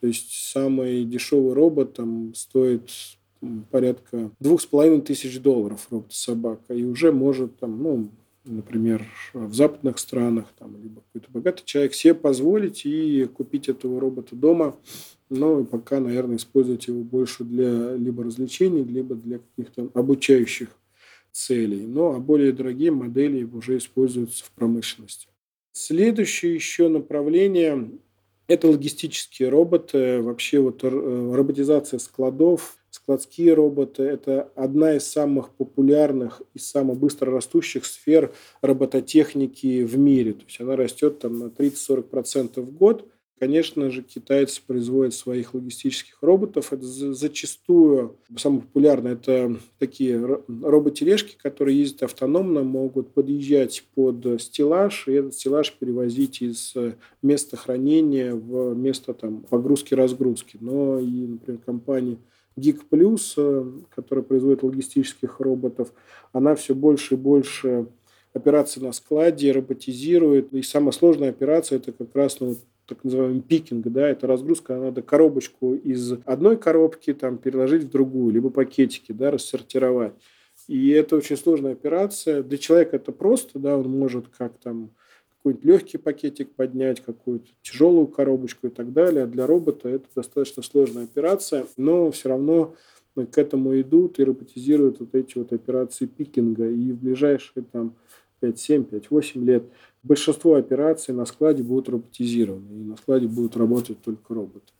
То 0.00 0.06
есть 0.06 0.32
самый 0.32 1.04
дешевый 1.04 1.52
робот 1.52 1.92
там 1.92 2.34
стоит 2.34 2.88
порядка 3.70 4.30
двух 4.40 4.62
с 4.62 4.64
половиной 4.64 5.02
тысяч 5.02 5.42
долларов 5.42 5.88
робот-собака, 5.90 6.72
и 6.72 6.84
уже 6.84 7.12
может 7.12 7.58
там, 7.58 7.82
ну, 7.82 8.08
например, 8.46 9.04
в 9.32 9.52
западных 9.54 9.98
странах, 9.98 10.46
там, 10.58 10.76
либо 10.82 11.02
какой-то 11.02 11.30
богатый 11.30 11.64
человек 11.64 11.94
себе 11.94 12.14
позволить 12.14 12.86
и 12.86 13.26
купить 13.26 13.68
этого 13.68 14.00
робота 14.00 14.34
дома, 14.34 14.76
но 15.28 15.64
пока, 15.64 16.00
наверное, 16.00 16.36
использовать 16.36 16.86
его 16.86 17.02
больше 17.02 17.44
для 17.44 17.94
либо 17.96 18.24
развлечений, 18.24 18.84
либо 18.84 19.14
для 19.14 19.40
каких-то 19.40 19.90
обучающих 19.94 20.68
целей. 21.32 21.86
Ну, 21.86 22.14
а 22.14 22.18
более 22.18 22.52
дорогие 22.52 22.90
модели 22.90 23.44
уже 23.44 23.76
используются 23.76 24.44
в 24.44 24.50
промышленности. 24.52 25.28
Следующее 25.72 26.54
еще 26.54 26.88
направление– 26.88 27.90
это 28.46 28.68
логистические 28.68 29.50
роботы. 29.50 30.22
Вообще 30.22 30.60
вот 30.60 30.82
э, 30.82 30.88
роботизация 30.88 31.98
складов, 31.98 32.78
Складские 33.06 33.54
роботы– 33.54 34.02
это 34.04 34.50
одна 34.56 34.96
из 34.96 35.06
самых 35.06 35.50
популярных 35.50 36.42
и 36.54 36.58
самых 36.58 36.98
быстро 36.98 37.30
растущих 37.30 37.86
сфер 37.86 38.32
робототехники 38.62 39.84
в 39.84 39.96
мире. 39.96 40.32
То 40.32 40.42
есть 40.44 40.60
она 40.60 40.74
растет 40.74 41.20
там 41.20 41.38
на 41.38 41.44
30-40% 41.44 42.60
в 42.60 42.72
год. 42.72 43.08
Конечно 43.38 43.90
же, 43.92 44.02
китайцы 44.02 44.60
производят 44.66 45.14
своих 45.14 45.54
логистических 45.54 46.20
роботов. 46.20 46.72
Это 46.72 46.84
зачастую 46.84 48.16
самое 48.36 48.62
популярное– 48.62 49.12
это 49.12 49.56
такие 49.78 50.42
роботележки, 50.48 51.36
которые 51.40 51.78
ездят 51.78 52.02
автономно, 52.02 52.64
могут 52.64 53.14
подъезжать 53.14 53.84
под 53.94 54.42
стеллаж, 54.42 55.06
и 55.06 55.12
этот 55.12 55.34
стеллаж 55.34 55.72
перевозить 55.78 56.42
из 56.42 56.74
места 57.22 57.56
хранения 57.56 58.34
в 58.34 58.74
место 58.74 59.14
там, 59.14 59.42
погрузки-разгрузки. 59.42 60.58
Но 60.60 60.98
и, 60.98 61.26
например, 61.26 61.60
компании 61.64 62.18
Geek 62.58 62.80
Plus, 62.90 63.34
э, 63.36 63.64
которая 63.94 64.24
производит 64.24 64.62
логистических 64.62 65.40
роботов, 65.40 65.92
она 66.32 66.54
все 66.54 66.74
больше 66.74 67.14
и 67.14 67.18
больше 67.18 67.86
операций 68.32 68.82
на 68.82 68.92
складе 68.92 69.52
роботизирует. 69.52 70.52
И 70.52 70.62
самая 70.62 70.92
сложная 70.92 71.30
операция– 71.30 71.78
это 71.78 71.92
как 71.92 72.14
раз 72.14 72.40
ну, 72.40 72.56
так 72.86 73.02
называемый 73.04 73.42
пикинг, 73.42 73.86
да, 73.88 74.08
это 74.08 74.26
разгрузка, 74.26 74.76
надо 74.76 75.02
коробочку 75.02 75.74
из 75.74 76.12
одной 76.24 76.56
коробки 76.56 77.12
там 77.14 77.38
переложить 77.38 77.84
в 77.84 77.90
другую, 77.90 78.32
либо 78.32 78.50
пакетики, 78.50 79.12
да, 79.12 79.30
рассортировать. 79.30 80.14
И 80.68 80.90
это 80.90 81.16
очень 81.16 81.36
сложная 81.36 81.72
операция. 81.72 82.42
Для 82.42 82.58
человека 82.58 82.96
это 82.96 83.12
просто, 83.12 83.58
да, 83.58 83.76
он 83.76 83.88
может 83.88 84.28
как 84.28 84.58
там 84.58 84.90
какой-нибудь 85.46 85.64
легкий 85.64 85.98
пакетик 85.98 86.54
поднять, 86.54 87.00
какую-то 87.00 87.46
тяжелую 87.62 88.08
коробочку 88.08 88.66
и 88.66 88.70
так 88.70 88.92
далее. 88.92 89.26
Для 89.26 89.46
робота 89.46 89.88
это 89.88 90.06
достаточно 90.14 90.62
сложная 90.62 91.04
операция, 91.04 91.66
но 91.76 92.10
все 92.10 92.30
равно 92.30 92.74
к 93.14 93.38
этому 93.38 93.80
идут 93.80 94.18
и 94.18 94.24
роботизируют 94.24 94.98
вот 94.98 95.14
эти 95.14 95.38
вот 95.38 95.52
операции 95.52 96.06
пикинга. 96.06 96.68
И 96.68 96.90
в 96.90 97.00
ближайшие 97.00 97.64
там 97.70 97.94
5-7, 98.42 98.90
5-8 99.08 99.44
лет 99.44 99.62
большинство 100.02 100.54
операций 100.54 101.14
на 101.14 101.24
складе 101.26 101.62
будут 101.62 101.88
роботизированы. 101.90 102.80
И 102.80 102.84
на 102.84 102.96
складе 102.96 103.28
будут 103.28 103.56
работать 103.56 104.02
только 104.02 104.34
роботы. 104.34 104.72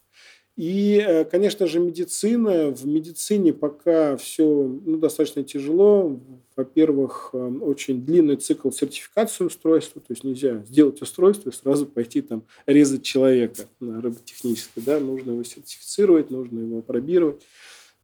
И, 0.56 1.00
э, 1.06 1.24
конечно 1.26 1.68
же, 1.68 1.78
медицина. 1.78 2.70
В 2.74 2.84
медицине 2.86 3.52
пока 3.52 4.16
все 4.16 4.44
ну, 4.44 4.98
достаточно 4.98 5.44
тяжело. 5.44 6.18
Во-первых, 6.56 7.30
э, 7.34 7.38
очень 7.60 8.04
длинный 8.04 8.36
цикл 8.36 8.70
сертификации 8.70 9.44
устройства. 9.44 10.00
То 10.00 10.12
есть 10.12 10.24
нельзя 10.24 10.64
сделать 10.66 11.00
устройство 11.02 11.50
и 11.50 11.52
сразу 11.52 11.86
пойти 11.86 12.22
там 12.22 12.44
резать 12.66 13.02
человека 13.02 13.66
роботехнически. 13.80 14.80
Да? 14.80 14.98
Нужно 14.98 15.32
его 15.32 15.44
сертифицировать, 15.44 16.30
нужно 16.30 16.60
его 16.60 16.78
опробировать 16.78 17.42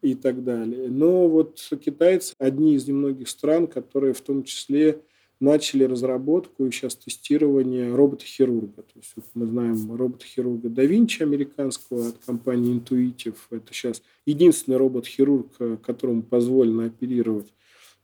и 0.03 0.15
так 0.15 0.45
далее. 0.45 0.89
Но 0.89 1.29
вот 1.29 1.61
китайцы 1.83 2.35
одни 2.39 2.75
из 2.75 2.87
немногих 2.87 3.29
стран, 3.29 3.67
которые 3.67 4.13
в 4.13 4.21
том 4.21 4.45
числе 4.45 5.01
начали 5.43 5.83
разработку 5.85 6.67
и 6.67 6.71
сейчас 6.71 6.95
тестирование 6.95 7.93
робота-хирурга. 7.95 8.83
То 8.83 8.93
есть 8.95 9.13
вот 9.17 9.25
мы 9.35 9.47
знаем 9.47 9.95
робота-хирурга 9.95 10.69
да 10.69 10.85
Винчи 10.85 11.23
американского 11.23 12.09
от 12.09 12.19
компании 12.25 12.79
Intuitive. 12.79 13.37
Это 13.51 13.73
сейчас 13.73 14.03
единственный 14.25 14.77
робот-хирург, 14.77 15.49
э, 15.59 15.79
которому 15.85 16.23
позволено 16.23 16.85
оперировать. 16.85 17.53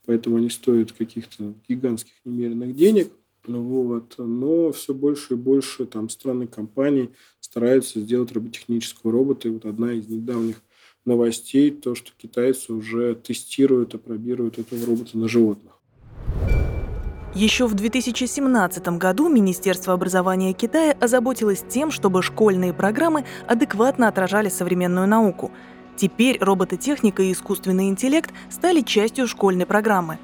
Поэтому 0.09 0.39
они 0.39 0.49
стоят 0.49 0.93
каких-то 0.93 1.53
гигантских 1.69 2.15
немеренных 2.25 2.75
денег. 2.75 3.13
Вот. 3.47 4.15
Но 4.17 4.73
все 4.73 4.95
больше 4.95 5.35
и 5.35 5.37
больше 5.37 5.85
там 5.85 6.09
страны 6.09 6.47
компаний 6.47 7.11
стараются 7.41 8.01
сделать 8.01 8.33
роботехнического 8.33 9.13
робота. 9.13 9.49
И 9.49 9.51
вот 9.51 9.67
одна 9.67 9.93
из 9.93 10.09
недавних 10.09 10.63
новостей, 11.05 11.71
то, 11.71 11.95
что 11.95 12.13
китайцы 12.17 12.73
уже 12.73 13.17
тестируют, 13.17 13.95
опробируют 13.95 14.59
этого 14.59 14.87
робота 14.87 15.19
на 15.19 15.29
животных. 15.29 15.75
Еще 17.35 17.67
в 17.67 17.75
2017 17.75 18.89
году 18.97 19.29
Министерство 19.29 19.93
образования 19.93 20.55
Китая 20.55 20.97
озаботилось 20.99 21.63
тем, 21.69 21.91
чтобы 21.91 22.23
школьные 22.23 22.73
программы 22.73 23.27
адекватно 23.47 24.09
отражали 24.09 24.49
современную 24.49 25.07
науку. 25.07 25.51
Теперь 25.99 26.39
робототехника 26.41 27.25
и 27.25 27.33
искусственный 27.33 27.89
интеллект 27.89 28.33
стали 28.51 28.83
частью 28.83 29.27
школьной 29.27 29.67
программы. 29.67 30.19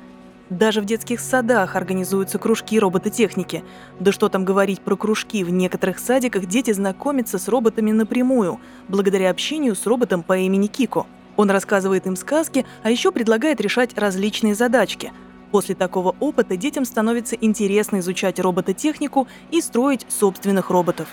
Даже 0.48 0.80
в 0.80 0.84
детских 0.84 1.18
садах 1.18 1.74
организуются 1.74 2.38
кружки 2.38 2.78
робототехники. 2.78 3.64
Да 3.98 4.12
что 4.12 4.28
там 4.28 4.44
говорить 4.44 4.80
про 4.80 4.94
кружки, 4.94 5.42
в 5.42 5.50
некоторых 5.50 5.98
садиках 5.98 6.46
дети 6.46 6.72
знакомятся 6.72 7.38
с 7.40 7.48
роботами 7.48 7.90
напрямую, 7.90 8.60
благодаря 8.86 9.30
общению 9.30 9.74
с 9.74 9.84
роботом 9.84 10.22
по 10.22 10.38
имени 10.38 10.68
Кико. 10.68 11.06
Он 11.36 11.50
рассказывает 11.50 12.06
им 12.06 12.14
сказки, 12.14 12.64
а 12.84 12.90
еще 12.92 13.10
предлагает 13.10 13.60
решать 13.60 13.98
различные 13.98 14.54
задачки– 14.54 15.12
После 15.54 15.76
такого 15.76 16.16
опыта 16.18 16.56
детям 16.56 16.84
становится 16.84 17.36
интересно 17.36 18.00
изучать 18.00 18.40
робототехнику 18.40 19.28
и 19.52 19.60
строить 19.60 20.04
собственных 20.08 20.68
роботов. 20.68 21.06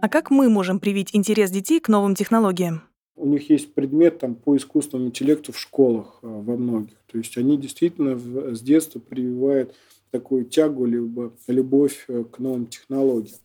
А 0.00 0.08
как 0.08 0.30
мы 0.30 0.48
можем 0.48 0.78
привить 0.78 1.10
интерес 1.12 1.50
детей 1.50 1.80
к 1.80 1.88
новым 1.88 2.14
технологиям? 2.14 2.82
У 3.16 3.26
них 3.26 3.50
есть 3.50 3.74
предмет 3.74 4.20
там, 4.20 4.36
по 4.36 4.56
искусственному 4.56 5.08
интеллекту 5.08 5.52
в 5.52 5.58
школах 5.58 6.20
э, 6.22 6.26
во 6.28 6.56
многих. 6.56 6.96
То 7.10 7.18
есть 7.18 7.36
они 7.36 7.58
действительно 7.58 8.16
с 8.16 8.60
детства 8.60 9.00
прививают 9.00 9.74
такую 10.12 10.44
тягу 10.44 10.84
либо 10.84 11.32
любовь 11.48 12.04
э, 12.06 12.22
к 12.30 12.38
новым 12.38 12.66
технологиям. 12.66 13.38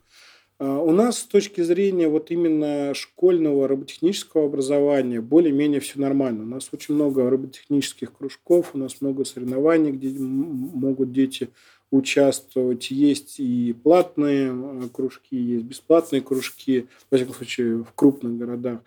А 0.60 0.80
у 0.80 0.92
нас 0.92 1.18
с 1.18 1.24
точки 1.24 1.62
зрения 1.62 2.08
вот 2.08 2.30
именно 2.30 2.94
школьного 2.94 3.68
роботехнического 3.68 4.46
образования 4.46 5.22
более-менее 5.22 5.80
все 5.80 6.00
нормально. 6.00 6.44
У 6.44 6.48
нас 6.48 6.70
очень 6.72 6.94
много 6.94 7.28
роботехнических 7.28 8.14
кружков, 8.14 8.76
у 8.76 8.78
нас 8.78 9.02
много 9.02 9.26
соревнований, 9.26 9.92
где 9.92 10.10
могут 10.20 11.12
дети 11.12 11.50
участвовать. 11.94 12.90
Есть 12.90 13.40
и 13.40 13.74
платные 13.84 14.52
э, 14.52 14.90
кружки, 14.92 15.36
есть 15.38 15.66
бесплатные 15.66 16.22
кружки, 16.22 16.88
во 17.12 17.18
всяком 17.18 17.36
случае, 17.36 17.84
в 17.84 17.94
крупных 17.94 18.36
городах. 18.36 18.80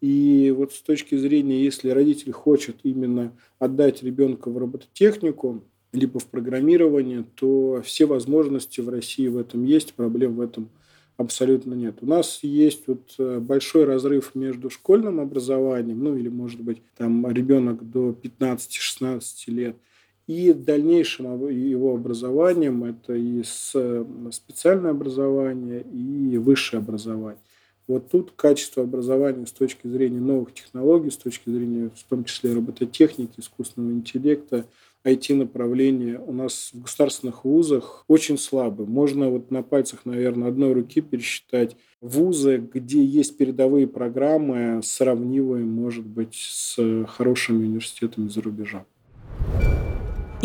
И 0.00 0.52
вот 0.56 0.72
с 0.72 0.80
точки 0.80 1.14
зрения, 1.16 1.62
если 1.62 1.90
родитель 1.90 2.32
хочет 2.32 2.76
именно 2.82 3.32
отдать 3.58 4.02
ребенка 4.02 4.50
в 4.50 4.56
робототехнику, 4.56 5.62
либо 5.92 6.18
в 6.18 6.26
программирование, 6.26 7.24
то 7.34 7.82
все 7.84 8.06
возможности 8.06 8.80
в 8.80 8.88
России 8.88 9.28
в 9.28 9.36
этом 9.36 9.64
есть, 9.64 9.92
проблем 9.92 10.36
в 10.36 10.40
этом 10.40 10.70
абсолютно 11.18 11.74
нет. 11.74 11.98
У 12.00 12.06
нас 12.06 12.40
есть 12.42 12.84
вот 12.86 13.14
э, 13.18 13.40
большой 13.40 13.84
разрыв 13.84 14.34
между 14.34 14.70
школьным 14.70 15.20
образованием, 15.20 16.02
ну 16.02 16.16
или, 16.16 16.28
может 16.28 16.60
быть, 16.60 16.82
там 16.96 17.30
ребенок 17.30 17.88
до 17.88 18.10
15-16 18.10 19.22
лет, 19.48 19.76
и 20.26 20.52
дальнейшим 20.52 21.48
его 21.48 21.94
образованием, 21.94 22.84
это 22.84 23.14
и 23.14 23.42
специальное 23.42 24.92
образование, 24.92 25.82
и 25.82 26.38
высшее 26.38 26.80
образование. 26.80 27.40
Вот 27.86 28.10
тут 28.10 28.32
качество 28.34 28.82
образования 28.84 29.46
с 29.46 29.52
точки 29.52 29.86
зрения 29.86 30.20
новых 30.20 30.54
технологий, 30.54 31.10
с 31.10 31.18
точки 31.18 31.50
зрения 31.50 31.90
в 31.94 32.04
том 32.04 32.24
числе 32.24 32.54
робототехники, 32.54 33.40
искусственного 33.40 33.92
интеллекта, 33.92 34.64
IT-направления 35.04 36.18
у 36.18 36.32
нас 36.32 36.70
в 36.72 36.80
государственных 36.80 37.44
вузах 37.44 38.06
очень 38.08 38.38
слабы. 38.38 38.86
Можно 38.86 39.28
вот 39.28 39.50
на 39.50 39.62
пальцах, 39.62 40.06
наверное, 40.06 40.48
одной 40.48 40.72
руки 40.72 41.02
пересчитать 41.02 41.76
вузы, 42.00 42.56
где 42.72 43.04
есть 43.04 43.36
передовые 43.36 43.86
программы, 43.86 44.80
сравнивые, 44.82 45.66
может 45.66 46.06
быть, 46.06 46.34
с 46.34 47.04
хорошими 47.06 47.66
университетами 47.66 48.28
за 48.28 48.40
рубежом. 48.40 48.86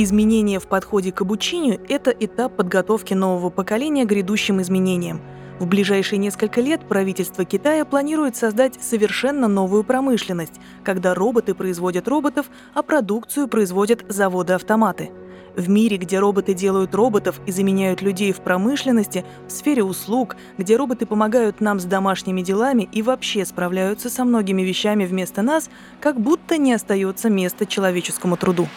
Изменения 0.02 0.62
в 0.62 0.68
подходе 0.68 1.12
к 1.12 1.20
обучению– 1.20 1.82
это 1.90 2.12
этап 2.12 2.56
подготовки 2.56 3.14
нового 3.14 3.50
поколения 3.50 4.06
к 4.06 4.08
грядущим 4.08 4.62
изменениям– 4.62 5.22
в 5.60 5.68
ближайшие 5.68 6.20
несколько 6.20 6.62
лет 6.62 6.88
правительство 6.88 7.44
Китая 7.44 7.84
планирует 7.84 8.38
создать 8.38 8.82
совершенно 8.82 9.50
новую 9.50 9.84
промышленность, 9.84 10.54
когда 10.86 11.14
роботы 11.14 11.54
производят 11.54 12.08
роботов, 12.08 12.46
а 12.74 12.82
продукцию 12.82 13.50
производят 13.50 14.06
заводы-автоматы. 14.08 15.12
В 15.58 15.68
мире, 15.68 15.98
где 15.98 16.18
роботы 16.20 16.54
делают 16.54 16.96
роботов 16.96 17.42
и 17.46 17.52
заменяют 17.52 18.02
людей 18.02 18.32
в 18.32 18.40
промышленности, 18.40 19.26
в 19.50 19.52
сфере 19.52 19.84
услуг, 19.84 20.38
где 20.58 20.78
роботы 20.78 21.06
помогают 21.06 21.60
нам 21.60 21.82
с 21.82 21.84
домашними 21.84 22.42
делами 22.42 22.88
и 22.94 23.02
вообще 23.02 23.44
справляются 23.44 24.10
со 24.10 24.24
многими 24.24 24.62
вещами 24.62 25.06
вместо 25.06 25.42
нас, 25.42 25.70
как 26.00 26.22
будто 26.22 26.58
не 26.58 26.72
остается 26.72 27.30
места 27.30 27.66
человеческому 27.66 28.38
труду. 28.38 28.70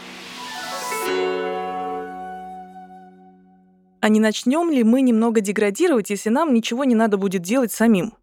А 4.02 4.08
не 4.08 4.18
начнем 4.18 4.68
ли 4.68 4.82
мы 4.82 5.00
немного 5.00 5.40
деградировать, 5.40 6.10
если 6.10 6.28
нам 6.28 6.52
ничего 6.52 6.82
не 6.82 6.96
надо 6.96 7.16
будет 7.18 7.42
делать 7.42 7.70
самим? 7.70 8.14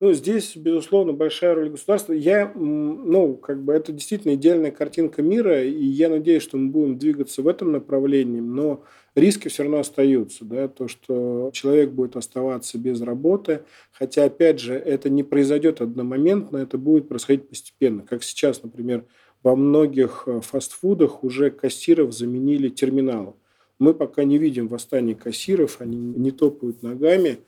Ну, 0.00 0.12
здесь, 0.12 0.54
безусловно, 0.54 1.12
большая 1.12 1.56
роль 1.56 1.70
государства. 1.70 2.12
Я, 2.12 2.52
ну, 2.54 3.34
как 3.34 3.60
бы 3.64 3.72
это 3.72 3.90
действительно 3.90 4.36
идеальная 4.36 4.70
картинка 4.70 5.22
мира, 5.22 5.64
и 5.64 5.84
я 5.84 6.08
надеюсь, 6.08 6.44
что 6.44 6.56
мы 6.56 6.70
будем 6.70 6.98
двигаться 6.98 7.42
в 7.42 7.48
этом 7.48 7.72
направлении, 7.72 8.38
но 8.38 8.84
риски 9.16 9.48
все 9.48 9.64
равно 9.64 9.80
остаются, 9.80 10.44
да, 10.44 10.68
то, 10.68 10.86
что 10.86 11.50
человек 11.52 11.90
будет 11.90 12.14
оставаться 12.14 12.78
без 12.78 13.00
работы, 13.00 13.64
хотя, 13.90 14.26
опять 14.26 14.60
же, 14.60 14.74
это 14.74 15.10
не 15.10 15.24
произойдет 15.24 15.80
одномоментно, 15.80 16.58
это 16.58 16.78
будет 16.78 17.08
происходить 17.08 17.48
постепенно, 17.48 18.02
как 18.02 18.22
сейчас, 18.22 18.62
например, 18.62 19.04
во 19.42 19.56
многих 19.56 20.24
э, 20.26 20.40
фастфудах 20.42 21.24
уже 21.24 21.50
кассиров 21.50 22.12
заменили 22.12 22.68
терминалом. 22.68 23.34
Мы 23.78 23.94
пока 23.94 24.24
не 24.24 24.38
видим 24.38 24.68
восстания 24.68 25.14
кассиров, 25.14 25.80
они 25.80 25.96
не 25.96 26.30
топают 26.30 26.82
ногами 26.82 27.38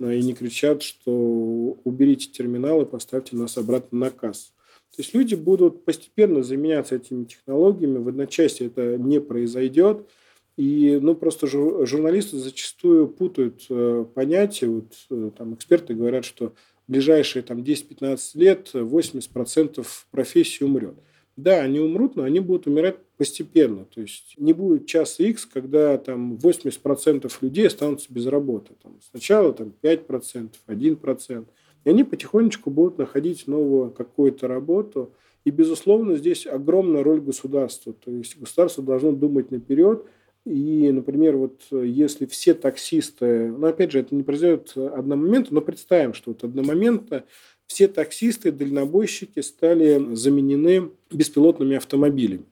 а, 0.00 0.12
и 0.12 0.22
не 0.22 0.34
кричат, 0.34 0.82
что 0.82 1.78
уберите 1.84 2.28
терминалы, 2.30 2.86
поставьте 2.86 3.36
нас 3.36 3.56
обратно 3.56 3.98
на 3.98 4.10
кассу. 4.10 4.52
То 4.96 5.02
есть 5.02 5.14
люди 5.14 5.34
будут 5.34 5.84
постепенно 5.84 6.42
заменяться 6.42 6.96
этими 6.96 7.24
технологиями, 7.24 7.98
в 7.98 8.08
одночасье 8.08 8.66
это 8.66 8.98
не 8.98 9.20
произойдет. 9.20 10.08
И 10.56 10.98
ну, 11.00 11.14
просто 11.14 11.46
журналисты 11.46 12.36
зачастую 12.36 13.06
путают 13.06 13.64
э, 13.70 14.04
понятия. 14.12 14.66
Вот, 14.66 14.92
э, 15.08 15.30
там, 15.38 15.54
эксперты 15.54 15.94
говорят, 15.94 16.24
что 16.24 16.48
в 16.48 16.90
ближайшие 16.90 17.44
там, 17.44 17.58
10-15 17.58 18.18
лет 18.34 18.70
80% 18.74 19.86
профессии 20.10 20.64
умрет. 20.64 20.96
Да, 21.36 21.60
они 21.60 21.78
умрут, 21.78 22.16
но 22.16 22.24
они 22.24 22.40
будут 22.40 22.66
умирать 22.66 22.96
постепенно. 23.18 23.84
То 23.84 24.00
есть 24.00 24.34
не 24.38 24.52
будет 24.52 24.86
часа 24.86 25.24
X, 25.24 25.44
когда 25.44 25.98
там 25.98 26.36
80% 26.36 27.30
людей 27.42 27.66
останутся 27.66 28.06
без 28.10 28.26
работы. 28.26 28.72
Там, 28.82 28.96
сначала 29.10 29.52
там, 29.52 29.74
5%, 29.82 30.48
1%. 30.66 31.44
И 31.84 31.90
они 31.90 32.04
потихонечку 32.04 32.70
будут 32.70 32.96
находить 32.98 33.46
новую 33.46 33.90
какую-то 33.90 34.48
работу. 34.48 35.12
И, 35.44 35.50
безусловно, 35.50 36.16
здесь 36.16 36.46
огромная 36.46 37.02
роль 37.02 37.20
государства. 37.20 37.92
То 37.92 38.10
есть 38.10 38.38
государство 38.38 38.82
должно 38.82 39.12
думать 39.12 39.50
наперед. 39.50 40.04
И, 40.44 40.90
например, 40.92 41.36
вот 41.36 41.60
если 41.70 42.24
все 42.26 42.54
таксисты, 42.54 43.48
ну, 43.48 43.66
опять 43.66 43.92
же, 43.92 43.98
это 43.98 44.14
не 44.14 44.22
произойдет 44.22 44.72
одномоментно, 44.76 45.56
но 45.56 45.60
представим, 45.60 46.14
что 46.14 46.30
вот 46.30 46.44
одномоментно 46.44 47.24
все 47.66 47.86
таксисты, 47.86 48.50
дальнобойщики 48.50 49.40
стали 49.40 50.14
заменены 50.14 50.90
беспилотными 51.10 51.76
автомобилями. 51.76 52.44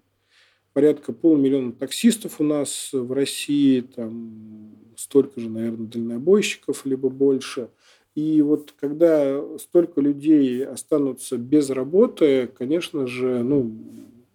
Порядка 0.76 1.14
полумиллиона 1.14 1.72
таксистов 1.72 2.38
у 2.38 2.44
нас 2.44 2.90
в 2.92 3.10
России, 3.12 3.80
там 3.80 4.76
столько 4.94 5.40
же, 5.40 5.48
наверное, 5.48 5.86
дальнобойщиков, 5.86 6.84
либо 6.84 7.08
больше. 7.08 7.70
И 8.14 8.42
вот 8.42 8.74
когда 8.78 9.42
столько 9.56 10.02
людей 10.02 10.66
останутся 10.66 11.38
без 11.38 11.70
работы, 11.70 12.50
конечно 12.58 13.06
же, 13.06 13.42
ну, 13.42 13.72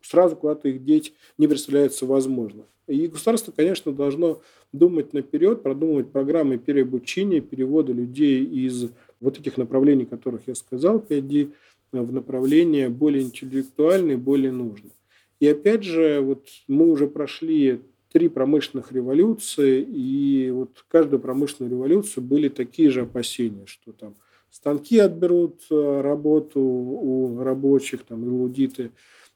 сразу 0.01 0.35
куда-то 0.35 0.67
их 0.69 0.83
деть 0.83 1.13
не 1.37 1.47
представляется 1.47 2.07
возможно. 2.07 2.63
И 2.87 3.05
государство, 3.05 3.53
конечно, 3.55 3.91
должно 3.91 4.41
думать 4.73 5.13
наперед, 5.13 5.61
продумывать 5.61 6.09
программы 6.09 6.57
переобучения, 6.57 7.41
перевода 7.41 7.93
людей 7.93 8.43
из 8.43 8.89
вот 9.19 9.39
этих 9.39 9.57
направлений, 9.57 10.05
которых 10.05 10.47
я 10.47 10.55
сказал, 10.55 11.05
5D, 11.07 11.51
в 11.91 12.11
направление 12.11 12.89
более 12.89 13.21
интеллектуальное, 13.21 14.17
более 14.17 14.51
нужное. 14.51 14.93
И 15.41 15.47
опять 15.47 15.83
же, 15.83 16.21
вот 16.21 16.45
мы 16.67 16.87
уже 16.87 17.07
прошли 17.07 17.81
три 18.11 18.29
промышленных 18.29 18.91
революции, 18.91 19.81
и 19.81 20.51
вот 20.51 20.85
каждую 20.87 21.19
промышленную 21.19 21.71
революцию 21.71 22.23
были 22.23 22.47
такие 22.47 22.91
же 22.91 23.01
опасения, 23.01 23.65
что 23.65 23.91
там 23.91 24.13
станки 24.51 24.99
отберут 24.99 25.63
э, 25.71 26.01
работу 26.01 26.61
у 26.61 27.43
рабочих, 27.43 28.03
там, 28.03 28.47
и 28.47 28.89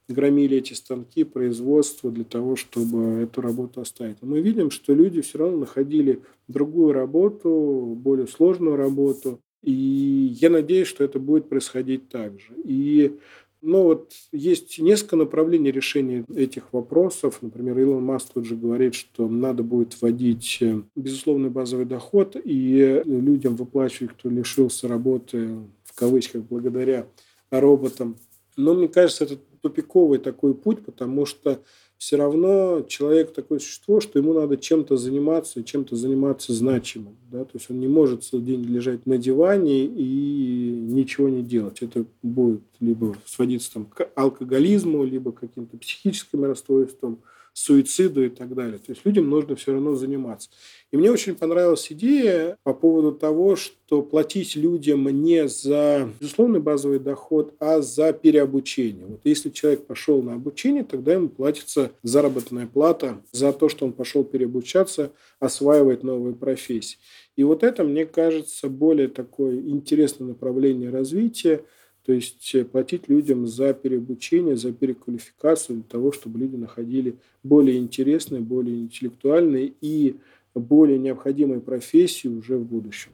громили 0.08 0.58
эти 0.58 0.74
станки, 0.74 1.24
производство 1.24 2.12
для 2.12 2.24
того, 2.24 2.56
чтобы 2.56 3.24
эту 3.24 3.42
работу 3.42 3.82
оставить. 3.82 4.18
Но 4.22 4.28
мы 4.28 4.42
видим, 4.42 4.70
что 4.70 4.94
люди 4.94 5.22
все 5.22 5.40
равно 5.40 5.58
находили 5.58 6.22
другую 6.48 6.94
работу, 6.94 7.98
более 7.98 8.28
сложную 8.28 8.76
работу, 8.76 9.40
и 9.64 10.36
я 10.40 10.52
надеюсь, 10.52 10.88
что 10.88 11.04
это 11.04 11.18
будет 11.18 11.50
происходить 11.50 12.10
так 12.10 12.40
же. 12.40 12.54
И 12.64 13.18
ну 13.66 13.82
вот 13.82 14.14
есть 14.32 14.78
несколько 14.78 15.16
направлений 15.16 15.72
решения 15.72 16.24
этих 16.34 16.72
вопросов. 16.72 17.40
Например, 17.42 17.78
Илон 17.80 18.04
Маск 18.04 18.34
тут 18.34 18.46
же 18.46 18.56
говорит, 18.56 18.94
что 18.94 19.28
надо 19.28 19.64
будет 19.64 20.00
вводить 20.00 20.60
э, 20.62 20.82
безусловный 20.96 21.50
базовый 21.50 21.86
доход 21.86 22.36
и 22.42 23.02
людям 23.06 23.56
выплачивать, 23.56 24.14
кто 24.14 24.30
лишился 24.30 24.88
работы, 24.88 25.58
в 25.84 25.96
кавычках, 25.96 26.44
благодаря 26.44 27.08
роботам. 27.50 28.18
Но 28.56 28.76
мне 28.76 28.88
кажется, 28.88 29.24
это 29.24 29.38
тупиковый 29.62 30.20
такой 30.20 30.54
путь, 30.54 30.86
потому 30.86 31.26
что 31.26 31.60
все 32.06 32.18
равно 32.18 32.86
человек 32.88 33.34
такое 33.34 33.58
существо, 33.58 34.00
что 34.00 34.20
ему 34.20 34.34
надо 34.34 34.58
чем-то 34.58 34.96
заниматься, 34.96 35.64
чем-то 35.64 35.96
заниматься 35.96 36.54
значимым. 36.54 37.18
Да? 37.32 37.46
То 37.46 37.50
есть 37.56 37.72
он 37.72 37.80
не 37.80 37.88
может 37.88 38.24
целый 38.24 38.46
день 38.46 38.64
лежать 38.64 39.08
на 39.08 39.18
диване 39.18 39.86
и 39.86 40.70
ничего 40.88 41.30
не 41.30 41.42
делать. 41.42 41.82
Это 41.82 42.06
будет 42.22 42.62
либо 42.80 43.18
сводиться 43.26 43.74
там, 43.74 43.86
к 43.86 44.08
алкоголизму, 44.14 45.04
либо 45.04 45.32
к 45.32 45.40
каким-то 45.40 45.78
психическим 45.78 46.44
расстройствам, 46.44 47.18
суициду 47.56 48.26
и 48.26 48.30
так 48.30 48.54
далее. 48.54 48.80
То 48.80 48.92
есть 48.92 49.06
людям 49.06 49.30
нужно 49.30 49.56
все 49.56 49.72
равно 49.72 49.96
заниматься. 49.96 50.50
И 50.92 50.98
мне 50.98 51.10
очень 51.10 51.36
понравилась 51.36 51.90
идея 51.90 52.58
по 52.64 52.74
поводу 52.74 53.14
того, 53.14 53.56
что 53.56 54.02
платить 54.02 54.58
людям 54.58 55.08
не 55.24 55.48
за 55.48 56.10
безусловный 56.20 56.60
базовый 56.60 57.00
доход, 57.00 57.56
а 57.60 57.82
за 57.82 58.12
переобучение. 58.12 59.06
Вот 59.06 59.22
если 59.24 59.50
человек 59.50 59.86
пошел 59.86 60.22
на 60.22 60.34
обучение, 60.34 60.84
тогда 60.84 61.14
ему 61.14 61.30
платится 61.30 61.92
заработная 62.04 62.68
плата 62.68 63.22
за 63.32 63.54
то, 63.54 63.70
что 63.70 63.86
он 63.86 63.94
пошел 63.94 64.26
переобучаться, 64.26 65.14
осваивать 65.40 66.04
новые 66.04 66.36
профессии. 66.36 66.98
И 67.38 67.44
вот 67.46 67.64
это, 67.64 67.86
мне 67.86 68.06
кажется, 68.06 68.68
более 68.68 69.08
такое 69.08 69.56
интересное 69.62 70.28
направление 70.28 70.90
развития, 70.90 71.64
то 72.06 72.14
есть 72.14 72.54
э, 72.54 72.64
платить 72.64 73.10
людям 73.10 73.48
за 73.48 73.74
переобучение, 73.74 74.56
за 74.56 74.72
переквалификацию, 74.72 75.78
для 75.78 75.86
того, 75.90 76.12
чтобы 76.12 76.40
люди 76.40 76.56
находили 76.56 77.16
более 77.44 77.78
интересные, 77.78 78.42
более 78.42 78.80
интеллектуальные 78.80 79.74
и 79.82 80.16
более 80.54 81.00
необходимые 81.00 81.60
профессии 81.60 82.28
уже 82.28 82.58
в 82.58 82.64
будущем. 82.64 83.12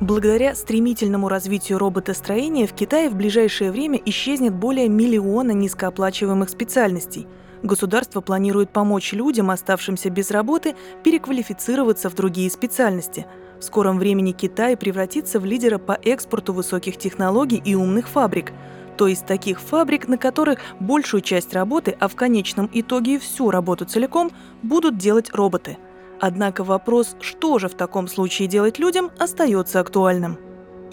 Благодаря 0.00 0.54
стремительному 0.54 1.28
развитию 1.28 1.78
роботостроения 1.78 2.66
в 2.66 2.74
Китае 2.74 3.08
в 3.08 3.16
ближайшее 3.16 3.72
время 3.72 4.00
исчезнет 4.04 4.54
более 4.54 4.88
миллиона 4.88 5.52
низкооплачиваемых 5.52 6.48
специальностей– 6.50 7.26
Государство 7.64 8.20
планирует 8.20 8.68
помочь 8.68 9.14
людям, 9.14 9.50
оставшимся 9.50 10.10
без 10.10 10.30
работы, 10.30 10.76
переквалифицироваться 11.02 12.10
в 12.10 12.14
другие 12.14 12.50
специальности. 12.50 13.24
В 13.58 13.64
скором 13.64 13.98
времени 13.98 14.32
Китай 14.32 14.76
превратится 14.76 15.40
в 15.40 15.46
лидера 15.46 15.78
по 15.78 15.92
экспорту 15.92 16.52
высоких 16.52 16.98
технологий 16.98 17.62
и 17.64 17.74
умных 17.74 18.08
фабрик, 18.08 18.52
то 18.98 19.06
есть 19.06 19.24
таких 19.24 19.62
фабрик, 19.62 20.08
на 20.08 20.18
которых 20.18 20.58
большую 20.78 21.22
часть 21.22 21.54
работы, 21.54 21.96
а 21.98 22.08
в 22.08 22.14
конечном 22.14 22.68
итоге 22.70 23.18
всю 23.18 23.50
работу 23.50 23.86
целиком, 23.86 24.30
будут 24.62 24.98
делать 24.98 25.32
роботы. 25.32 25.78
Однако 26.20 26.64
вопрос, 26.64 27.16
что 27.20 27.58
же 27.58 27.68
в 27.68 27.74
таком 27.74 28.08
случае 28.08 28.46
делать 28.46 28.78
людям, 28.78 29.10
остается 29.18 29.80
актуальным. 29.80 30.36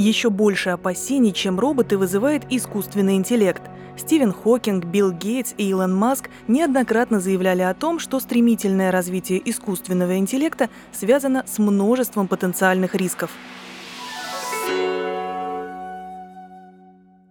Еще 0.01 0.31
больше 0.31 0.71
опасений, 0.71 1.31
чем 1.31 1.59
роботы, 1.59 1.95
вызывает 1.95 2.51
искусственный 2.51 3.17
интеллект– 3.17 3.61
Стивен 3.97 4.33
Хокинг, 4.33 4.85
Билл 4.85 5.11
Гейтс 5.11 5.53
и 5.59 5.69
Илон 5.69 5.93
Маск 5.93 6.31
неоднократно 6.47 7.19
заявляли 7.19 7.61
о 7.61 7.75
том, 7.75 7.99
что 7.99 8.19
стремительное 8.19 8.91
развитие 8.91 9.47
искусственного 9.47 10.17
интеллекта 10.17 10.71
связано 10.91 11.43
с 11.45 11.59
множеством 11.59 12.27
потенциальных 12.27 12.95
рисков. 12.95 13.29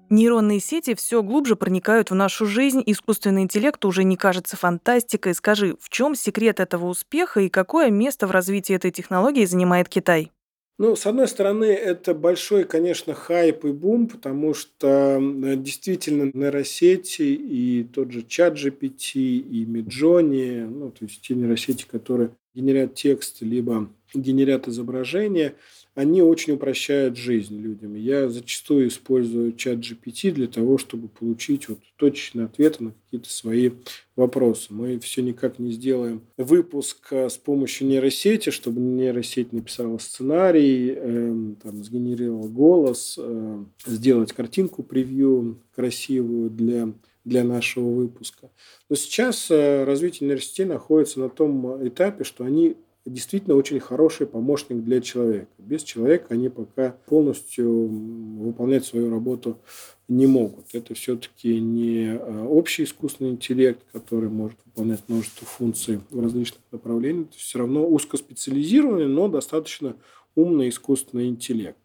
Нейронные 0.09 0.61
сети 0.61 0.95
все 0.95 1.25
глубже 1.25 1.57
проникают 1.57 2.13
в 2.13 2.15
нашу 2.15 2.47
жизнь, 2.47 2.85
искусственный 2.87 3.43
интеллект 3.43 3.85
уже 3.85 4.05
не 4.05 4.17
кажется 4.17 4.57
фантастикой. 4.57 5.35
Скажи, 5.35 5.77
в 5.81 5.89
чем 5.89 6.15
секрет 6.15 6.61
этого 6.61 6.87
успеха 6.87 7.41
и 7.41 7.49
какое 7.49 7.91
место 7.91 8.29
в 8.29 8.31
развитии 8.31 8.77
этой 8.77 8.93
технологии 8.93 9.45
занимает 9.45 9.89
Китай? 9.89 10.31
Ну, 10.81 10.97
с 10.97 11.05
одной 11.05 11.29
стороны, 11.29 11.67
это 11.67 12.15
большой, 12.15 12.65
конечно, 12.65 13.13
хайп 13.13 13.67
и 13.67 13.71
бум, 13.71 14.09
потому 14.09 14.55
что 14.55 15.19
действительно 15.59 16.31
нейросети 16.33 17.21
и 17.21 17.85
тот 17.85 18.11
же 18.11 18.23
чат 18.23 18.55
GPT 18.55 19.19
и 19.19 19.67
Midjourney, 19.67 20.67
ну, 20.67 20.91
то 20.91 21.05
есть 21.05 21.21
те 21.21 21.35
нейросети, 21.35 21.85
которые 21.85 22.31
генерят 22.55 22.95
текст, 22.95 23.43
либо 23.43 23.91
генерят 24.15 24.69
изображение– 24.69 25.55
они 26.01 26.23
очень 26.23 26.55
упрощают 26.55 27.19
жизнь 27.19 27.61
людям. 27.61 27.95
Я 27.95 28.31
зачастую 28.31 28.89
использую 28.89 29.53
чат 29.53 29.81
GPT 29.81 30.31
для 30.31 30.47
того, 30.47 30.79
чтобы 30.79 31.09
получить 31.09 31.69
вот 31.69 31.79
точечные 31.97 32.47
ответы 32.47 32.85
на 32.85 32.93
какие-то 32.93 33.29
свои 33.29 33.73
вопросы. 34.17 34.69
Мы 34.71 34.99
все 35.01 35.21
никак 35.21 35.59
не 35.59 35.73
сделаем 35.73 36.23
выпуск 36.39 37.09
э, 37.11 37.29
с 37.29 37.37
помощью 37.37 37.87
нейросети, 37.89 38.49
чтобы 38.49 38.81
нейросеть 38.81 39.53
написала 39.53 39.99
сценарий, 39.99 40.95
э, 40.97 41.55
там, 41.63 41.85
сгенерировала 41.85 42.49
голос, 42.49 43.19
э, 43.21 43.65
сделать 43.85 44.33
картинку 44.33 44.83
превью 44.83 45.61
красивую 45.75 46.49
для 46.49 46.95
для 47.23 47.45
нашего 47.45 47.91
выпуска. 47.91 48.51
Но 48.89 48.97
сейчас 48.97 49.51
э, 49.51 49.85
развитие 49.85 50.27
нейросетей 50.27 50.65
находится 50.65 51.21
на 51.21 51.29
том 51.29 51.87
этапе, 51.87 52.25
что 52.25 52.45
они 52.45 52.79
действительно 53.13 53.57
очень 53.57 53.81
хороший 53.81 54.27
помощник 54.27 54.83
для 54.85 55.01
человека. 55.01 55.51
Без 55.59 55.83
человека 55.83 56.27
они 56.31 56.49
пока 56.49 56.97
полностью 57.07 57.87
выполнять 57.89 58.85
свою 58.85 59.11
работу 59.11 59.59
не 60.09 60.27
могут. 60.27 60.67
Это 60.75 60.95
все-таки 60.95 61.61
не 61.61 62.19
а, 62.19 62.47
общий 62.47 62.85
искусственный 62.85 63.31
интеллект, 63.31 63.81
который 63.93 64.29
может 64.29 64.59
выполнять 64.65 65.01
множество 65.09 65.47
функций 65.47 66.01
в 66.11 66.21
различных 66.21 66.61
направлениях. 66.73 67.29
Это 67.31 67.39
все 67.39 67.59
равно 67.59 67.87
узкоспециализированный, 67.87 69.07
но 69.07 69.29
достаточно 69.29 69.97
умный 70.35 70.69
искусственный 70.69 71.29
интеллект. 71.29 71.79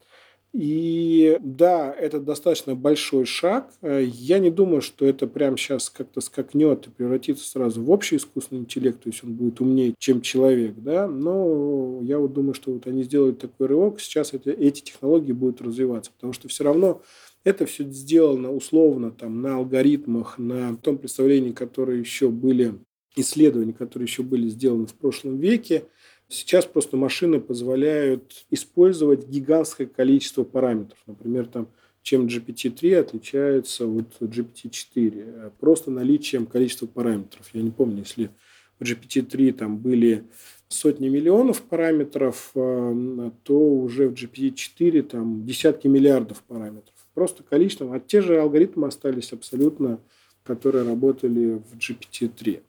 И 0.58 1.38
да, 1.42 1.94
это 1.94 2.22
достаточно 2.22 2.76
большой 2.76 3.26
шаг. 3.26 3.74
Я 3.82 4.40
не 4.40 4.50
думаю, 4.50 4.82
что 4.82 5.06
это 5.06 5.28
прямо 5.28 5.58
сейчас 5.58 5.90
как-то 5.90 6.22
скакнет 6.22 6.88
и 6.88 6.90
превратится 6.92 7.46
сразу 7.46 7.84
в 7.84 7.92
общий 7.92 8.16
искусственный 8.16 8.62
интеллект, 8.62 9.04
то 9.04 9.10
есть 9.10 9.22
он 9.26 9.34
будет 9.34 9.60
умнее, 9.60 9.96
чем 10.00 10.22
человек, 10.22 10.76
да. 10.78 11.10
Но 11.10 12.00
я 12.04 12.20
вот 12.20 12.32
думаю, 12.32 12.54
что 12.54 12.72
вот 12.72 12.88
они 12.88 13.04
сделают 13.04 13.40
такой 13.40 13.68
рывок, 13.68 14.00
сейчас 14.00 14.34
это, 14.34 14.50
эти 14.50 14.80
технологии 14.80 15.34
будут 15.34 15.62
развиваться, 15.62 16.12
потому 16.16 16.32
что 16.32 16.48
все 16.48 16.64
равно 16.64 17.02
это 17.44 17.66
все 17.66 17.84
сделано 17.84 18.54
условно 18.54 19.12
там 19.12 19.42
на 19.42 19.58
алгоритмах, 19.58 20.38
на 20.38 20.78
том 20.78 20.98
представлении, 20.98 21.52
которые 21.52 22.00
еще 22.00 22.30
были 22.30 22.76
исследования, 23.18 23.74
которые 23.74 24.08
еще 24.08 24.24
были 24.24 24.48
сделаны 24.48 24.88
в 24.88 24.94
прошлом 24.94 25.38
веке. 25.38 25.84
Сейчас 26.28 26.66
просто 26.66 26.98
машины 26.98 27.40
позволяют 27.40 28.46
использовать 28.50 29.28
гигантское 29.28 29.88
количество 29.88 30.44
параметров. 30.44 30.98
Например, 31.06 31.46
там, 31.46 31.68
чем 32.02 32.26
GPT-3 32.26 32.96
отличается 32.96 33.88
от 33.88 34.16
GPT-4. 34.20 35.54
Просто 35.60 35.92
наличием 35.92 36.46
количества 36.46 36.88
параметров. 36.88 37.48
Я 37.54 37.62
не 37.62 37.72
помню, 37.72 38.00
если 38.00 38.32
в 38.80 38.84
GPT-3 38.84 39.54
там 39.54 39.78
были 39.78 40.24
сотни 40.68 41.10
миллионов 41.10 41.62
параметров, 41.62 42.52
а, 42.56 43.32
то 43.44 43.60
уже 43.60 44.10
в 44.10 44.14
GPT-4 44.14 45.04
там 45.04 45.46
десятки 45.46 45.88
миллиардов 45.88 46.42
параметров. 46.44 46.96
Просто 47.14 47.44
количеством. 47.44 47.94
А 47.94 48.00
те 48.00 48.22
же 48.22 48.40
алгоритмы 48.40 48.88
остались 48.88 49.32
абсолютно, 49.32 50.00
которые 50.44 50.86
работали 50.86 51.62
в 51.72 51.78
GPT-3. 51.78 52.62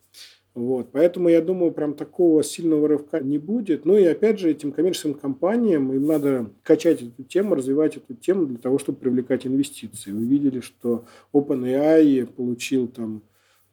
Вот. 0.57 0.89
Поэтому 0.91 1.29
я 1.29 1.43
думаю, 1.43 1.71
прям 1.71 1.93
такого 1.93 2.43
сильного 2.43 2.89
рывка 2.89 3.21
не 3.21 3.37
будет. 3.37 3.85
Ну 3.85 3.95
и 3.99 4.05
опять 4.05 4.41
же, 4.41 4.51
этим 4.51 4.73
коммерческим 4.73 5.13
компаниям 5.13 5.93
им 5.93 6.07
надо 6.07 6.51
качать 6.63 7.03
эту 7.03 7.25
тему, 7.25 7.55
развивать 7.55 7.99
эту 7.99 8.15
тему 8.15 8.47
для 8.47 8.57
того, 8.57 8.79
чтобы 8.79 8.99
привлекать 8.99 9.47
инвестиции. 9.47 10.13
Вы 10.13 10.25
видели, 10.25 10.61
что 10.61 11.05
OpenAI 11.35 12.25
получил 12.25 12.89
там 12.89 13.23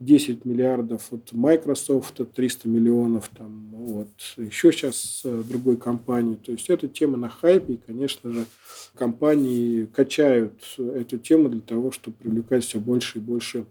10 0.02 0.44
миллиардов 0.44 1.14
от 1.14 1.32
Microsoft, 1.32 2.20
300 2.36 2.68
миллионов 2.68 3.30
там, 3.30 3.70
вот, 3.72 4.10
еще 4.36 4.74
сейчас 4.74 5.22
другой 5.24 5.78
компании. 5.78 6.36
То 6.36 6.52
есть 6.52 6.70
эта 6.70 6.90
тема 6.90 7.16
на 7.16 7.30
хайпе, 7.30 7.76
и, 7.76 7.78
конечно 7.78 8.30
же, 8.34 8.46
компании 8.94 9.86
качают 9.86 10.62
эту 10.78 11.18
тему 11.18 11.48
для 11.48 11.62
того, 11.62 11.92
чтобы 11.92 12.18
привлекать 12.18 12.66
все 12.66 12.82
больше 12.82 13.20
и 13.20 13.22
больше. 13.22 13.66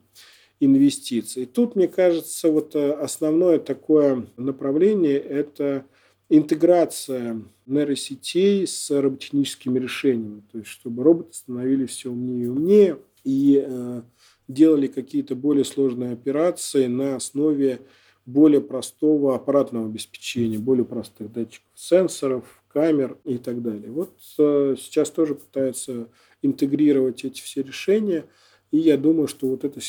Тут, 1.46 1.74
мне 1.74 1.88
кажется, 1.88 2.48
вот 2.48 2.76
э, 2.76 2.92
основное 2.92 3.58
такое 3.58 4.26
направление– 4.36 5.18
это 5.18 5.84
интеграция 6.28 7.42
нейросетей 7.66 8.66
с 8.66 8.90
роботехническими 8.90 9.78
решениями. 9.78 10.42
То 10.52 10.58
есть, 10.58 10.70
чтобы 10.70 11.02
роботы 11.02 11.32
становились 11.32 11.90
все 11.90 12.10
умнее 12.10 12.44
и 12.44 12.48
умнее 12.48 12.98
и 13.24 13.64
э, 13.66 14.02
делали 14.46 14.86
какие-то 14.86 15.34
более 15.34 15.64
сложные 15.64 16.12
операции 16.12 16.86
на 16.86 17.16
основе 17.16 17.80
более 18.24 18.60
простого 18.60 19.34
аппаратного 19.34 19.86
обеспечения, 19.86 20.58
более 20.58 20.84
простых 20.84 21.32
датчиков, 21.32 21.68
сенсоров, 21.74 22.62
камер 22.68 23.18
и 23.24 23.38
так 23.38 23.62
далее. 23.62 23.90
Вот 23.90 24.14
э, 24.38 24.76
сейчас 24.78 25.10
тоже 25.10 25.34
пытаются 25.34 26.08
интегрировать 26.40 27.24
эти 27.24 27.40
все 27.40 27.62
решения– 27.62 28.26
и 28.72 28.78
я 28.78 28.96
думаю, 28.96 29.28
что 29.28 29.46
вот 29.48 29.64
эта 29.64 29.78
э, 29.78 29.82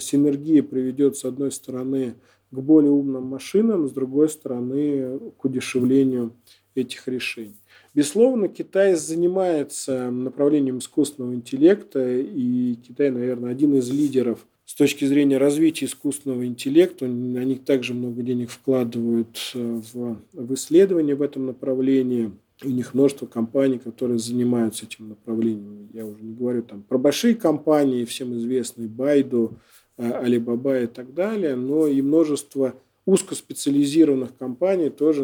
синергия 0.00 0.62
приведет, 0.62 1.16
с 1.16 1.24
одной 1.24 1.52
стороны, 1.52 2.14
к 2.50 2.58
более 2.58 2.90
умным 2.90 3.24
машинам, 3.24 3.86
с 3.86 3.92
другой 3.92 4.30
стороны, 4.30 5.20
к 5.36 5.44
удешевлению 5.44 6.32
этих 6.74 7.06
решений. 7.06 7.56
Безусловно, 7.94 8.48
Китай 8.48 8.94
занимается 8.94 10.10
направлением 10.10 10.78
искусственного 10.78 11.34
интеллекта, 11.34 12.18
и 12.18 12.76
Китай, 12.76 13.10
наверное, 13.10 13.50
один 13.50 13.74
из 13.74 13.90
лидеров 13.90 14.46
с 14.64 14.74
точки 14.74 15.04
зрения 15.04 15.38
развития 15.38 15.86
искусственного 15.86 16.46
интеллекта. 16.46 17.04
Они 17.04 17.56
также 17.56 17.94
много 17.94 18.22
денег 18.22 18.50
вкладывают 18.50 19.38
э, 19.54 19.82
в, 19.92 20.16
в 20.32 20.54
исследования 20.54 21.14
в 21.14 21.22
этом 21.22 21.46
направлении. 21.46 22.32
У 22.64 22.68
них 22.68 22.92
множество 22.92 23.26
компаний, 23.26 23.78
которые 23.78 24.18
занимаются 24.18 24.84
этим 24.84 25.10
направлением. 25.10 25.88
Я 25.92 26.04
уже 26.04 26.22
не 26.22 26.34
говорю 26.34 26.62
там 26.62 26.82
про 26.82 26.98
большие 26.98 27.36
компании, 27.36 28.04
всем 28.04 28.34
известные 28.34 28.88
Байду, 28.88 29.58
Alibaba 29.96 30.82
и 30.82 30.86
так 30.86 31.14
далее, 31.14 31.54
но 31.54 31.86
и 31.86 32.02
множество 32.02 32.74
узкоспециализированных 33.06 34.36
компаний 34.36 34.90
тоже 34.90 35.22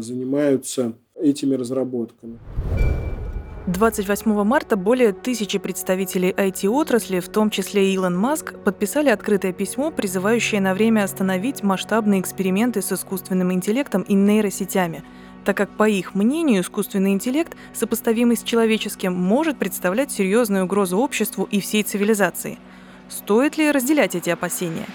занимаются 0.00 0.94
этими 1.14 1.54
разработками. 1.54 2.38
28 3.66 4.42
марта 4.42 4.76
более 4.76 5.12
тысячи 5.12 5.58
представителей 5.58 6.30
IT-отрасли, 6.32 7.20
в 7.20 7.28
том 7.28 7.50
числе 7.50 7.92
Илон 7.92 8.16
Маск, 8.16 8.54
подписали 8.64 9.10
открытое 9.10 9.52
письмо, 9.52 9.90
призывающее 9.90 10.60
на 10.60 10.74
время 10.74 11.04
остановить 11.04 11.62
масштабные 11.62 12.20
эксперименты 12.20 12.82
с 12.82 12.90
искусственным 12.90 13.52
интеллектом 13.52 14.02
и 14.02 14.14
нейросетями, 14.14 15.04
так 15.44 15.56
как, 15.56 15.70
по 15.70 15.88
их 15.88 16.14
мнению, 16.14 16.62
искусственный 16.62 17.12
интеллект, 17.12 17.56
сопоставимый 17.72 18.36
с 18.36 18.42
человеческим, 18.42 19.14
может 19.14 19.58
представлять 19.58 20.10
серьезную 20.10 20.64
угрозу 20.64 20.98
обществу 20.98 21.48
и 21.50 21.60
всей 21.60 21.82
цивилизации. 21.82 22.58
Стоит 23.08 23.56
ли 23.56 23.70
разделять 23.70 24.14
эти 24.14 24.30
опасения? 24.30 24.86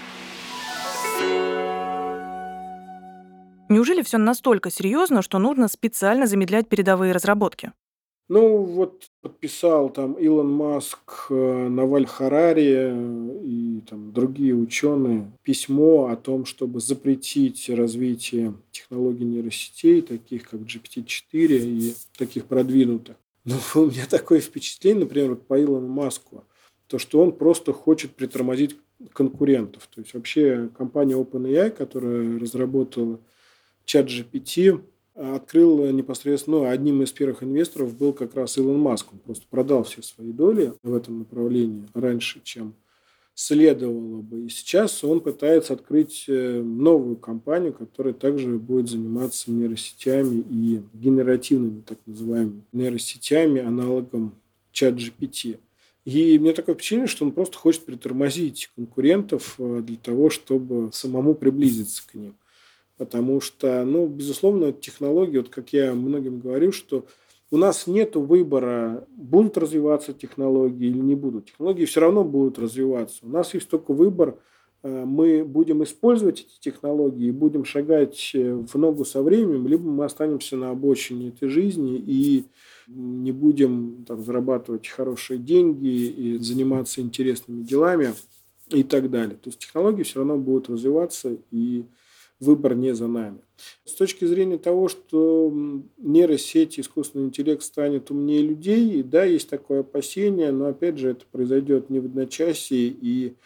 Неужели 3.68 4.02
все 4.02 4.18
настолько 4.18 4.70
серьезно, 4.70 5.22
что 5.22 5.38
нужно 5.38 5.68
специально 5.68 6.26
замедлять 6.26 6.68
передовые 6.68 7.12
разработки? 7.12 7.72
Ну, 8.28 8.64
вот 8.64 9.08
подписал 9.20 9.88
там 9.88 10.14
Илон 10.14 10.50
Маск, 10.50 11.26
э, 11.30 11.68
Наваль 11.68 12.06
Харари 12.06 12.74
э, 12.74 13.40
и 13.44 13.82
там 13.88 14.12
другие 14.12 14.52
ученые 14.52 15.30
письмо 15.42 16.08
о 16.08 16.16
том, 16.16 16.44
чтобы 16.44 16.80
запретить 16.80 17.70
развитие 17.70 18.54
технологий 18.72 19.24
нейросетей, 19.24 20.02
таких 20.02 20.50
как 20.50 20.60
GPT-4 20.62 21.58
и 21.58 21.94
таких 22.18 22.46
продвинутых. 22.46 23.16
Но 23.44 23.56
у 23.76 23.86
меня 23.86 24.06
такое 24.06 24.40
впечатление, 24.40 25.04
например, 25.04 25.36
по 25.36 25.62
Илону 25.62 25.86
Маску, 25.86 26.42
то, 26.88 26.98
что 26.98 27.22
он 27.22 27.30
просто 27.30 27.72
хочет 27.72 28.16
притормозить 28.16 28.76
конкурентов. 29.12 29.88
То 29.94 30.00
есть 30.00 30.14
вообще 30.14 30.68
компания 30.76 31.14
OpenAI, 31.14 31.70
которая 31.70 32.40
разработала 32.40 33.20
чат 33.84 34.06
GPT, 34.06 34.82
открыл 35.16 35.90
непосредственно, 35.90 36.58
ну, 36.58 36.68
одним 36.68 37.02
из 37.02 37.12
первых 37.12 37.42
инвесторов 37.42 37.96
был 37.96 38.12
как 38.12 38.34
раз 38.34 38.58
Илон 38.58 38.78
Маск. 38.78 39.12
Он 39.12 39.18
просто 39.18 39.46
продал 39.48 39.84
все 39.84 40.02
свои 40.02 40.32
доли 40.32 40.74
в 40.82 40.94
этом 40.94 41.20
направлении 41.20 41.86
раньше, 41.94 42.40
чем 42.44 42.74
следовало 43.34 44.22
бы. 44.22 44.46
И 44.46 44.48
сейчас 44.48 45.04
он 45.04 45.20
пытается 45.20 45.74
открыть 45.74 46.24
э, 46.26 46.60
новую 46.62 47.16
компанию, 47.16 47.72
которая 47.72 48.14
также 48.14 48.56
будет 48.58 48.88
заниматься 48.88 49.50
нейросетями 49.50 50.42
и 50.50 50.82
генеративными, 50.94 51.82
так 51.82 51.98
называемыми, 52.06 52.62
нейросетями, 52.72 53.60
аналогом 53.60 54.34
чат 54.72 54.94
GPT. 54.94 55.58
И 56.06 56.38
мне 56.38 56.52
такое 56.52 56.74
впечатление, 56.74 57.08
что 57.08 57.24
он 57.24 57.32
просто 57.32 57.58
хочет 57.58 57.84
притормозить 57.84 58.70
конкурентов 58.74 59.56
э, 59.58 59.82
для 59.84 59.96
того, 59.96 60.30
чтобы 60.30 60.90
самому 60.92 61.34
приблизиться 61.34 62.02
к 62.06 62.14
ним. 62.14 62.34
Потому 62.96 63.40
что, 63.40 63.84
ну, 63.84 64.06
безусловно, 64.06 64.72
технологии, 64.72 65.38
вот 65.38 65.50
как 65.50 65.72
я 65.72 65.92
многим 65.94 66.40
говорю, 66.40 66.72
что 66.72 67.04
у 67.50 67.58
нас 67.58 67.86
нет 67.86 68.16
выбора, 68.16 69.06
будут 69.16 69.58
развиваться 69.58 70.12
технологии 70.12 70.88
или 70.88 70.98
не 70.98 71.14
будут. 71.14 71.46
Технологии 71.46 71.84
все 71.84 72.00
равно 72.00 72.24
будут 72.24 72.58
развиваться. 72.58 73.18
У 73.22 73.28
нас 73.28 73.54
есть 73.54 73.68
только 73.68 73.92
выбор, 73.92 74.38
э, 74.82 75.04
мы 75.04 75.44
будем 75.44 75.84
использовать 75.84 76.40
эти 76.40 76.58
технологии, 76.58 77.30
будем 77.30 77.64
шагать 77.64 78.32
э, 78.34 78.54
в 78.54 78.74
ногу 78.76 79.04
со 79.04 79.22
временем, 79.22 79.68
либо 79.68 79.88
мы 79.88 80.06
останемся 80.06 80.56
на 80.56 80.70
обочине 80.70 81.28
этой 81.28 81.48
жизни 81.48 82.02
и 82.04 82.46
не 82.88 83.30
будем 83.30 84.04
там, 84.08 84.24
зарабатывать 84.24 84.88
хорошие 84.88 85.38
деньги 85.38 85.86
и 85.86 86.38
заниматься 86.38 87.00
интересными 87.00 87.62
делами 87.62 88.14
и 88.70 88.82
так 88.82 89.10
далее. 89.10 89.36
То 89.36 89.50
есть 89.50 89.58
технологии 89.60 90.02
все 90.02 90.20
равно 90.20 90.36
будут 90.36 90.70
развиваться 90.70 91.36
и 91.50 91.84
выбор 92.40 92.74
не 92.74 92.94
за 92.94 93.06
нами. 93.06 93.38
С 93.84 93.94
точки 93.94 94.24
зрения 94.24 94.58
того, 94.58 94.88
что 94.88 95.52
нейросети, 95.96 96.80
искусственный 96.80 97.26
интеллект 97.26 97.62
станет 97.62 98.10
умнее 98.10 98.42
людей, 98.42 99.02
да, 99.02 99.24
есть 99.24 99.48
такое 99.48 99.80
опасение, 99.80 100.52
но 100.52 100.66
опять 100.66 100.98
же 100.98 101.10
это 101.10 101.24
произойдет 101.30 101.90
не 101.90 102.00
в 102.00 102.06
одночасье, 102.06 102.88
и 102.88 103.36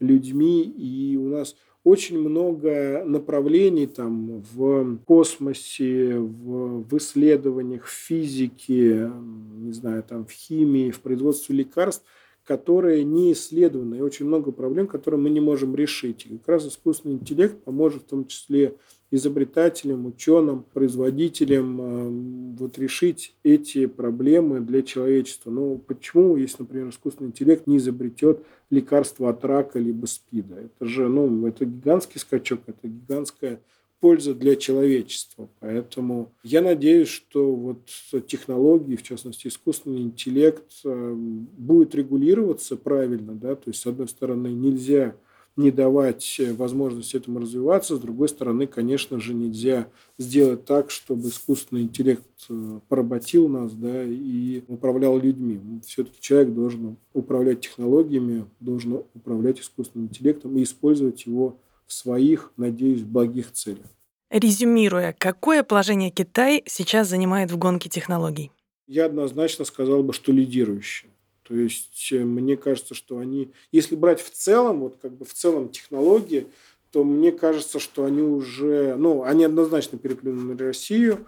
людьми, 0.00 0.62
и 0.62 1.16
у 1.16 1.28
нас 1.28 1.56
очень 1.84 2.18
много 2.18 3.02
направлений 3.04 3.86
там 3.86 4.42
в 4.52 4.98
космосе, 5.04 6.16
в, 6.16 6.84
в 6.84 6.96
исследованиях, 6.96 7.86
в 7.86 7.90
физике, 7.90 9.10
не 9.56 9.72
знаю, 9.72 10.02
там 10.02 10.24
в 10.24 10.30
химии, 10.30 10.90
в 10.90 11.00
производстве 11.00 11.56
лекарств– 11.56 12.04
которые 12.44 13.04
не 13.04 13.32
исследованы, 13.32 13.96
и 13.96 14.00
очень 14.00 14.26
много 14.26 14.50
проблем, 14.50 14.88
которые 14.88 15.20
мы 15.20 15.30
не 15.30 15.40
можем 15.40 15.74
решить. 15.76 16.26
И 16.26 16.38
как 16.38 16.48
раз 16.48 16.66
искусственный 16.66 17.14
интеллект 17.14 17.62
поможет 17.62 18.02
в 18.02 18.06
том 18.06 18.26
числе 18.26 18.74
изобретателям, 19.12 20.06
ученым, 20.06 20.64
производителям 20.72 21.80
э, 21.80 22.56
вот 22.58 22.78
решить 22.78 23.36
эти 23.44 23.86
проблемы 23.86 24.60
для 24.60 24.82
человечества. 24.82 25.50
Но 25.50 25.76
почему, 25.76 26.36
если, 26.36 26.62
например, 26.62 26.88
искусственный 26.88 27.28
интеллект 27.28 27.66
не 27.66 27.76
изобретет 27.76 28.44
лекарство 28.70 29.28
от 29.28 29.44
рака 29.44 29.78
либо 29.78 30.06
СПИДа? 30.06 30.54
Это 30.60 30.86
же, 30.86 31.08
ну, 31.08 31.46
это 31.46 31.66
гигантский 31.66 32.18
скачок, 32.18 32.60
это 32.66 32.88
гигантская 32.88 33.60
польза 34.02 34.34
для 34.34 34.56
человечества. 34.56 35.48
Поэтому 35.60 36.32
я 36.42 36.60
надеюсь, 36.60 37.06
что 37.06 37.54
вот 37.54 37.88
технологии, 38.26 38.96
в 38.96 39.04
частности 39.04 39.46
искусственный 39.46 40.02
интеллект, 40.02 40.72
э, 40.84 41.14
будет 41.14 41.94
регулироваться 41.94 42.76
правильно. 42.76 43.32
Да? 43.32 43.54
То 43.54 43.70
есть, 43.70 43.80
с 43.80 43.86
одной 43.86 44.08
стороны, 44.08 44.48
нельзя 44.48 45.14
не 45.54 45.70
давать 45.70 46.40
возможность 46.56 47.14
этому 47.14 47.38
развиваться. 47.38 47.94
С 47.94 48.00
другой 48.00 48.28
стороны, 48.28 48.66
конечно 48.66 49.20
же, 49.20 49.34
нельзя 49.34 49.86
сделать 50.18 50.64
так, 50.64 50.90
чтобы 50.90 51.28
искусственный 51.28 51.82
интеллект 51.82 52.26
э, 52.50 52.80
поработил 52.88 53.46
нас 53.46 53.72
да, 53.72 54.02
и 54.02 54.64
управлял 54.66 55.16
людьми. 55.16 55.60
Все-таки 55.86 56.16
человек 56.20 56.54
должен 56.54 56.96
управлять 57.12 57.60
технологиями, 57.60 58.46
должен 58.58 59.04
управлять 59.14 59.60
искусственным 59.60 60.08
интеллектом 60.08 60.56
и 60.56 60.64
использовать 60.64 61.24
его 61.24 61.56
в 61.92 61.94
своих, 61.94 62.52
надеюсь, 62.56 63.02
благих 63.02 63.52
целях. 63.52 63.84
Резюмируя, 64.30 65.14
какое 65.18 65.62
положение 65.62 66.10
Китай 66.10 66.62
сейчас 66.66 67.08
занимает 67.08 67.50
в 67.50 67.58
гонке 67.58 67.90
технологий? 67.90 68.50
Я 68.86 69.04
однозначно 69.06 69.66
сказал 69.66 70.02
бы, 70.02 70.14
что 70.14 70.32
лидирующее. 70.32 71.10
То 71.42 71.54
есть 71.54 72.08
э, 72.12 72.24
мне 72.24 72.56
кажется, 72.56 72.94
что 72.94 73.18
они, 73.18 73.50
если 73.72 73.94
брать 73.94 74.22
в 74.22 74.30
целом, 74.30 74.80
вот 74.80 74.96
как 75.02 75.12
бы 75.12 75.26
в 75.26 75.34
целом 75.34 75.68
технологии, 75.68 76.46
то 76.92 77.04
мне 77.04 77.30
кажется, 77.30 77.78
что 77.78 78.06
они 78.06 78.22
уже, 78.22 78.96
ну, 78.96 79.22
они 79.22 79.44
однозначно 79.44 79.98
переплюнули 79.98 80.62
Россию 80.62 81.26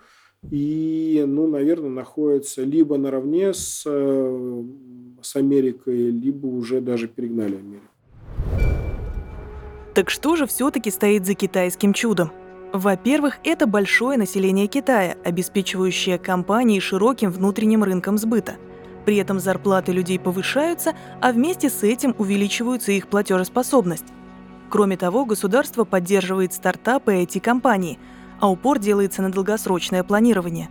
и, 0.51 1.25
ну, 1.27 1.47
наверное, 1.47 1.91
находятся 1.91 2.63
либо 2.63 2.97
наравне 2.97 3.53
с, 3.53 3.83
э, 3.85 4.65
с 5.21 5.37
Америкой, 5.37 6.11
либо 6.11 6.47
уже 6.47 6.81
даже 6.81 7.07
перегнали 7.07 7.57
Америку. 7.57 7.94
Так 9.95 10.11
что 10.11 10.35
же 10.35 10.47
все-таки 10.49 10.91
стоит 10.91 11.25
за 11.25 11.35
китайским 11.35 11.93
чудом? 11.93 12.33
Во-первых, 12.73 13.39
это 13.45 13.69
большое 13.69 14.19
население 14.19 14.67
Китая, 14.67 15.17
обеспечивающее 15.25 16.19
компании 16.19 16.81
широким 16.81 17.31
внутренним 17.31 17.85
рынком 17.85 18.19
сбыта. 18.19 18.57
При 19.05 19.17
этом 19.19 19.39
зарплаты 19.39 19.93
людей 19.93 20.19
повышаются, 20.19 20.95
а 21.21 21.31
вместе 21.31 21.71
с 21.71 21.85
этим 21.85 22.13
увеличивается 22.19 22.91
их 22.91 23.07
платежеспособность. 23.07 24.07
Кроме 24.69 24.97
того, 24.97 25.25
государство 25.25 25.85
поддерживает 25.85 26.53
стартапы 26.53 27.15
и 27.15 27.25
IT-компании, 27.25 28.01
а 28.41 28.51
упор 28.51 28.81
делается 28.81 29.23
на 29.23 29.31
долгосрочное 29.31 30.03
планирование. 30.03 30.71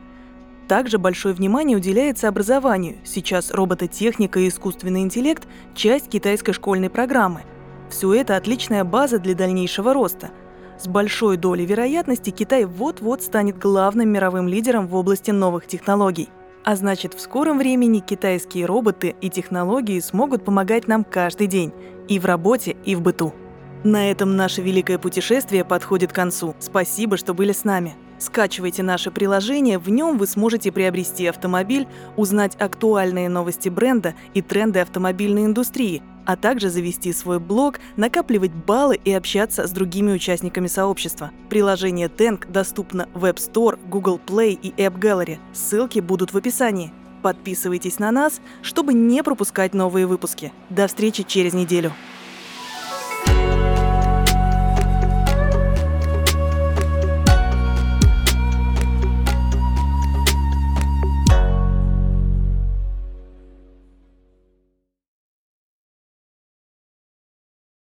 Также 0.67 0.97
большое 0.97 1.33
внимание 1.33 1.77
уделяется 1.77 2.27
образованию. 2.27 2.97
Сейчас 3.05 3.51
робототехника 3.51 4.41
и 4.41 4.49
искусственный 4.49 5.01
интеллект– 5.01 5.47
часть 5.75 6.09
китайской 6.09 6.51
школьной 6.51 6.89
программы– 6.89 7.43
все 7.93 8.11
это 8.15 8.35
отличная 8.35 8.83
база 8.83 9.19
для 9.19 9.35
дальнейшего 9.35 9.93
роста. 9.93 10.31
С 10.79 10.87
большой 10.87 11.37
долей 11.37 11.67
вероятности 11.67 12.31
Китай 12.31 12.65
вот-вот 12.65 13.21
станет 13.21 13.59
главным 13.59 14.09
мировым 14.09 14.47
лидером 14.47 14.87
в 14.87 14.95
области 14.95 15.29
новых 15.29 15.67
технологий. 15.67 16.29
А 16.63 16.75
значит, 16.75 17.13
в 17.13 17.19
скором 17.19 17.59
времени 17.59 17.99
китайские 17.99 18.65
роботы 18.65 19.15
и 19.21 19.29
технологии 19.29 19.99
смогут 19.99 20.43
помогать 20.43 20.87
нам 20.87 21.03
каждый 21.03 21.47
день– 21.47 21.71
и 22.07 22.19
в 22.19 22.25
работе, 22.25 22.75
и 22.83 22.95
в 22.95 23.01
быту. 23.01 23.33
На 23.83 24.11
этом 24.11 24.35
наше 24.35 24.61
великое 24.61 24.97
путешествие 24.97 25.63
подходит 25.63 26.11
к 26.11 26.15
концу. 26.15 26.55
Спасибо, 26.59 27.15
что 27.15 27.33
были 27.33 27.51
с 27.51 27.63
нами. 27.63 27.95
Скачивайте 28.23 28.83
наше 28.83 29.11
приложение, 29.11 29.77
в 29.77 29.89
нем 29.89 30.17
вы 30.17 30.27
сможете 30.27 30.71
приобрести 30.71 31.27
автомобиль, 31.27 31.89
узнать 32.15 32.55
актуальные 32.57 33.27
новости 33.27 33.67
бренда 33.67 34.13
и 34.33 34.41
тренды 34.41 34.79
автомобильной 34.79 35.43
индустрии, 35.43 36.01
а 36.25 36.37
также 36.37 36.69
завести 36.69 37.11
свой 37.11 37.41
блог, 37.41 37.81
накапливать 37.97 38.53
баллы 38.53 38.97
и 39.03 39.11
общаться 39.11 39.67
с 39.67 39.71
другими 39.71 40.13
участниками 40.13 40.67
сообщества. 40.67 41.31
Приложение 41.49 42.07
Tank 42.07 42.49
доступно 42.49 43.09
в 43.13 43.25
App 43.25 43.39
Store, 43.39 43.77
Google 43.89 44.21
Play 44.25 44.53
и 44.53 44.69
App 44.81 44.97
Gallery. 44.97 45.39
Ссылки 45.51 45.99
будут 45.99 46.31
в 46.31 46.37
описании. 46.37 46.93
Подписывайтесь 47.23 47.99
на 47.99 48.09
нас, 48.11 48.39
чтобы 48.61 48.93
не 48.93 49.21
пропускать 49.21 49.73
новые 49.73 50.07
выпуски. 50.07 50.53
До 50.69 50.87
встречи 50.87 51.23
через 51.23 51.51
неделю. 51.51 51.91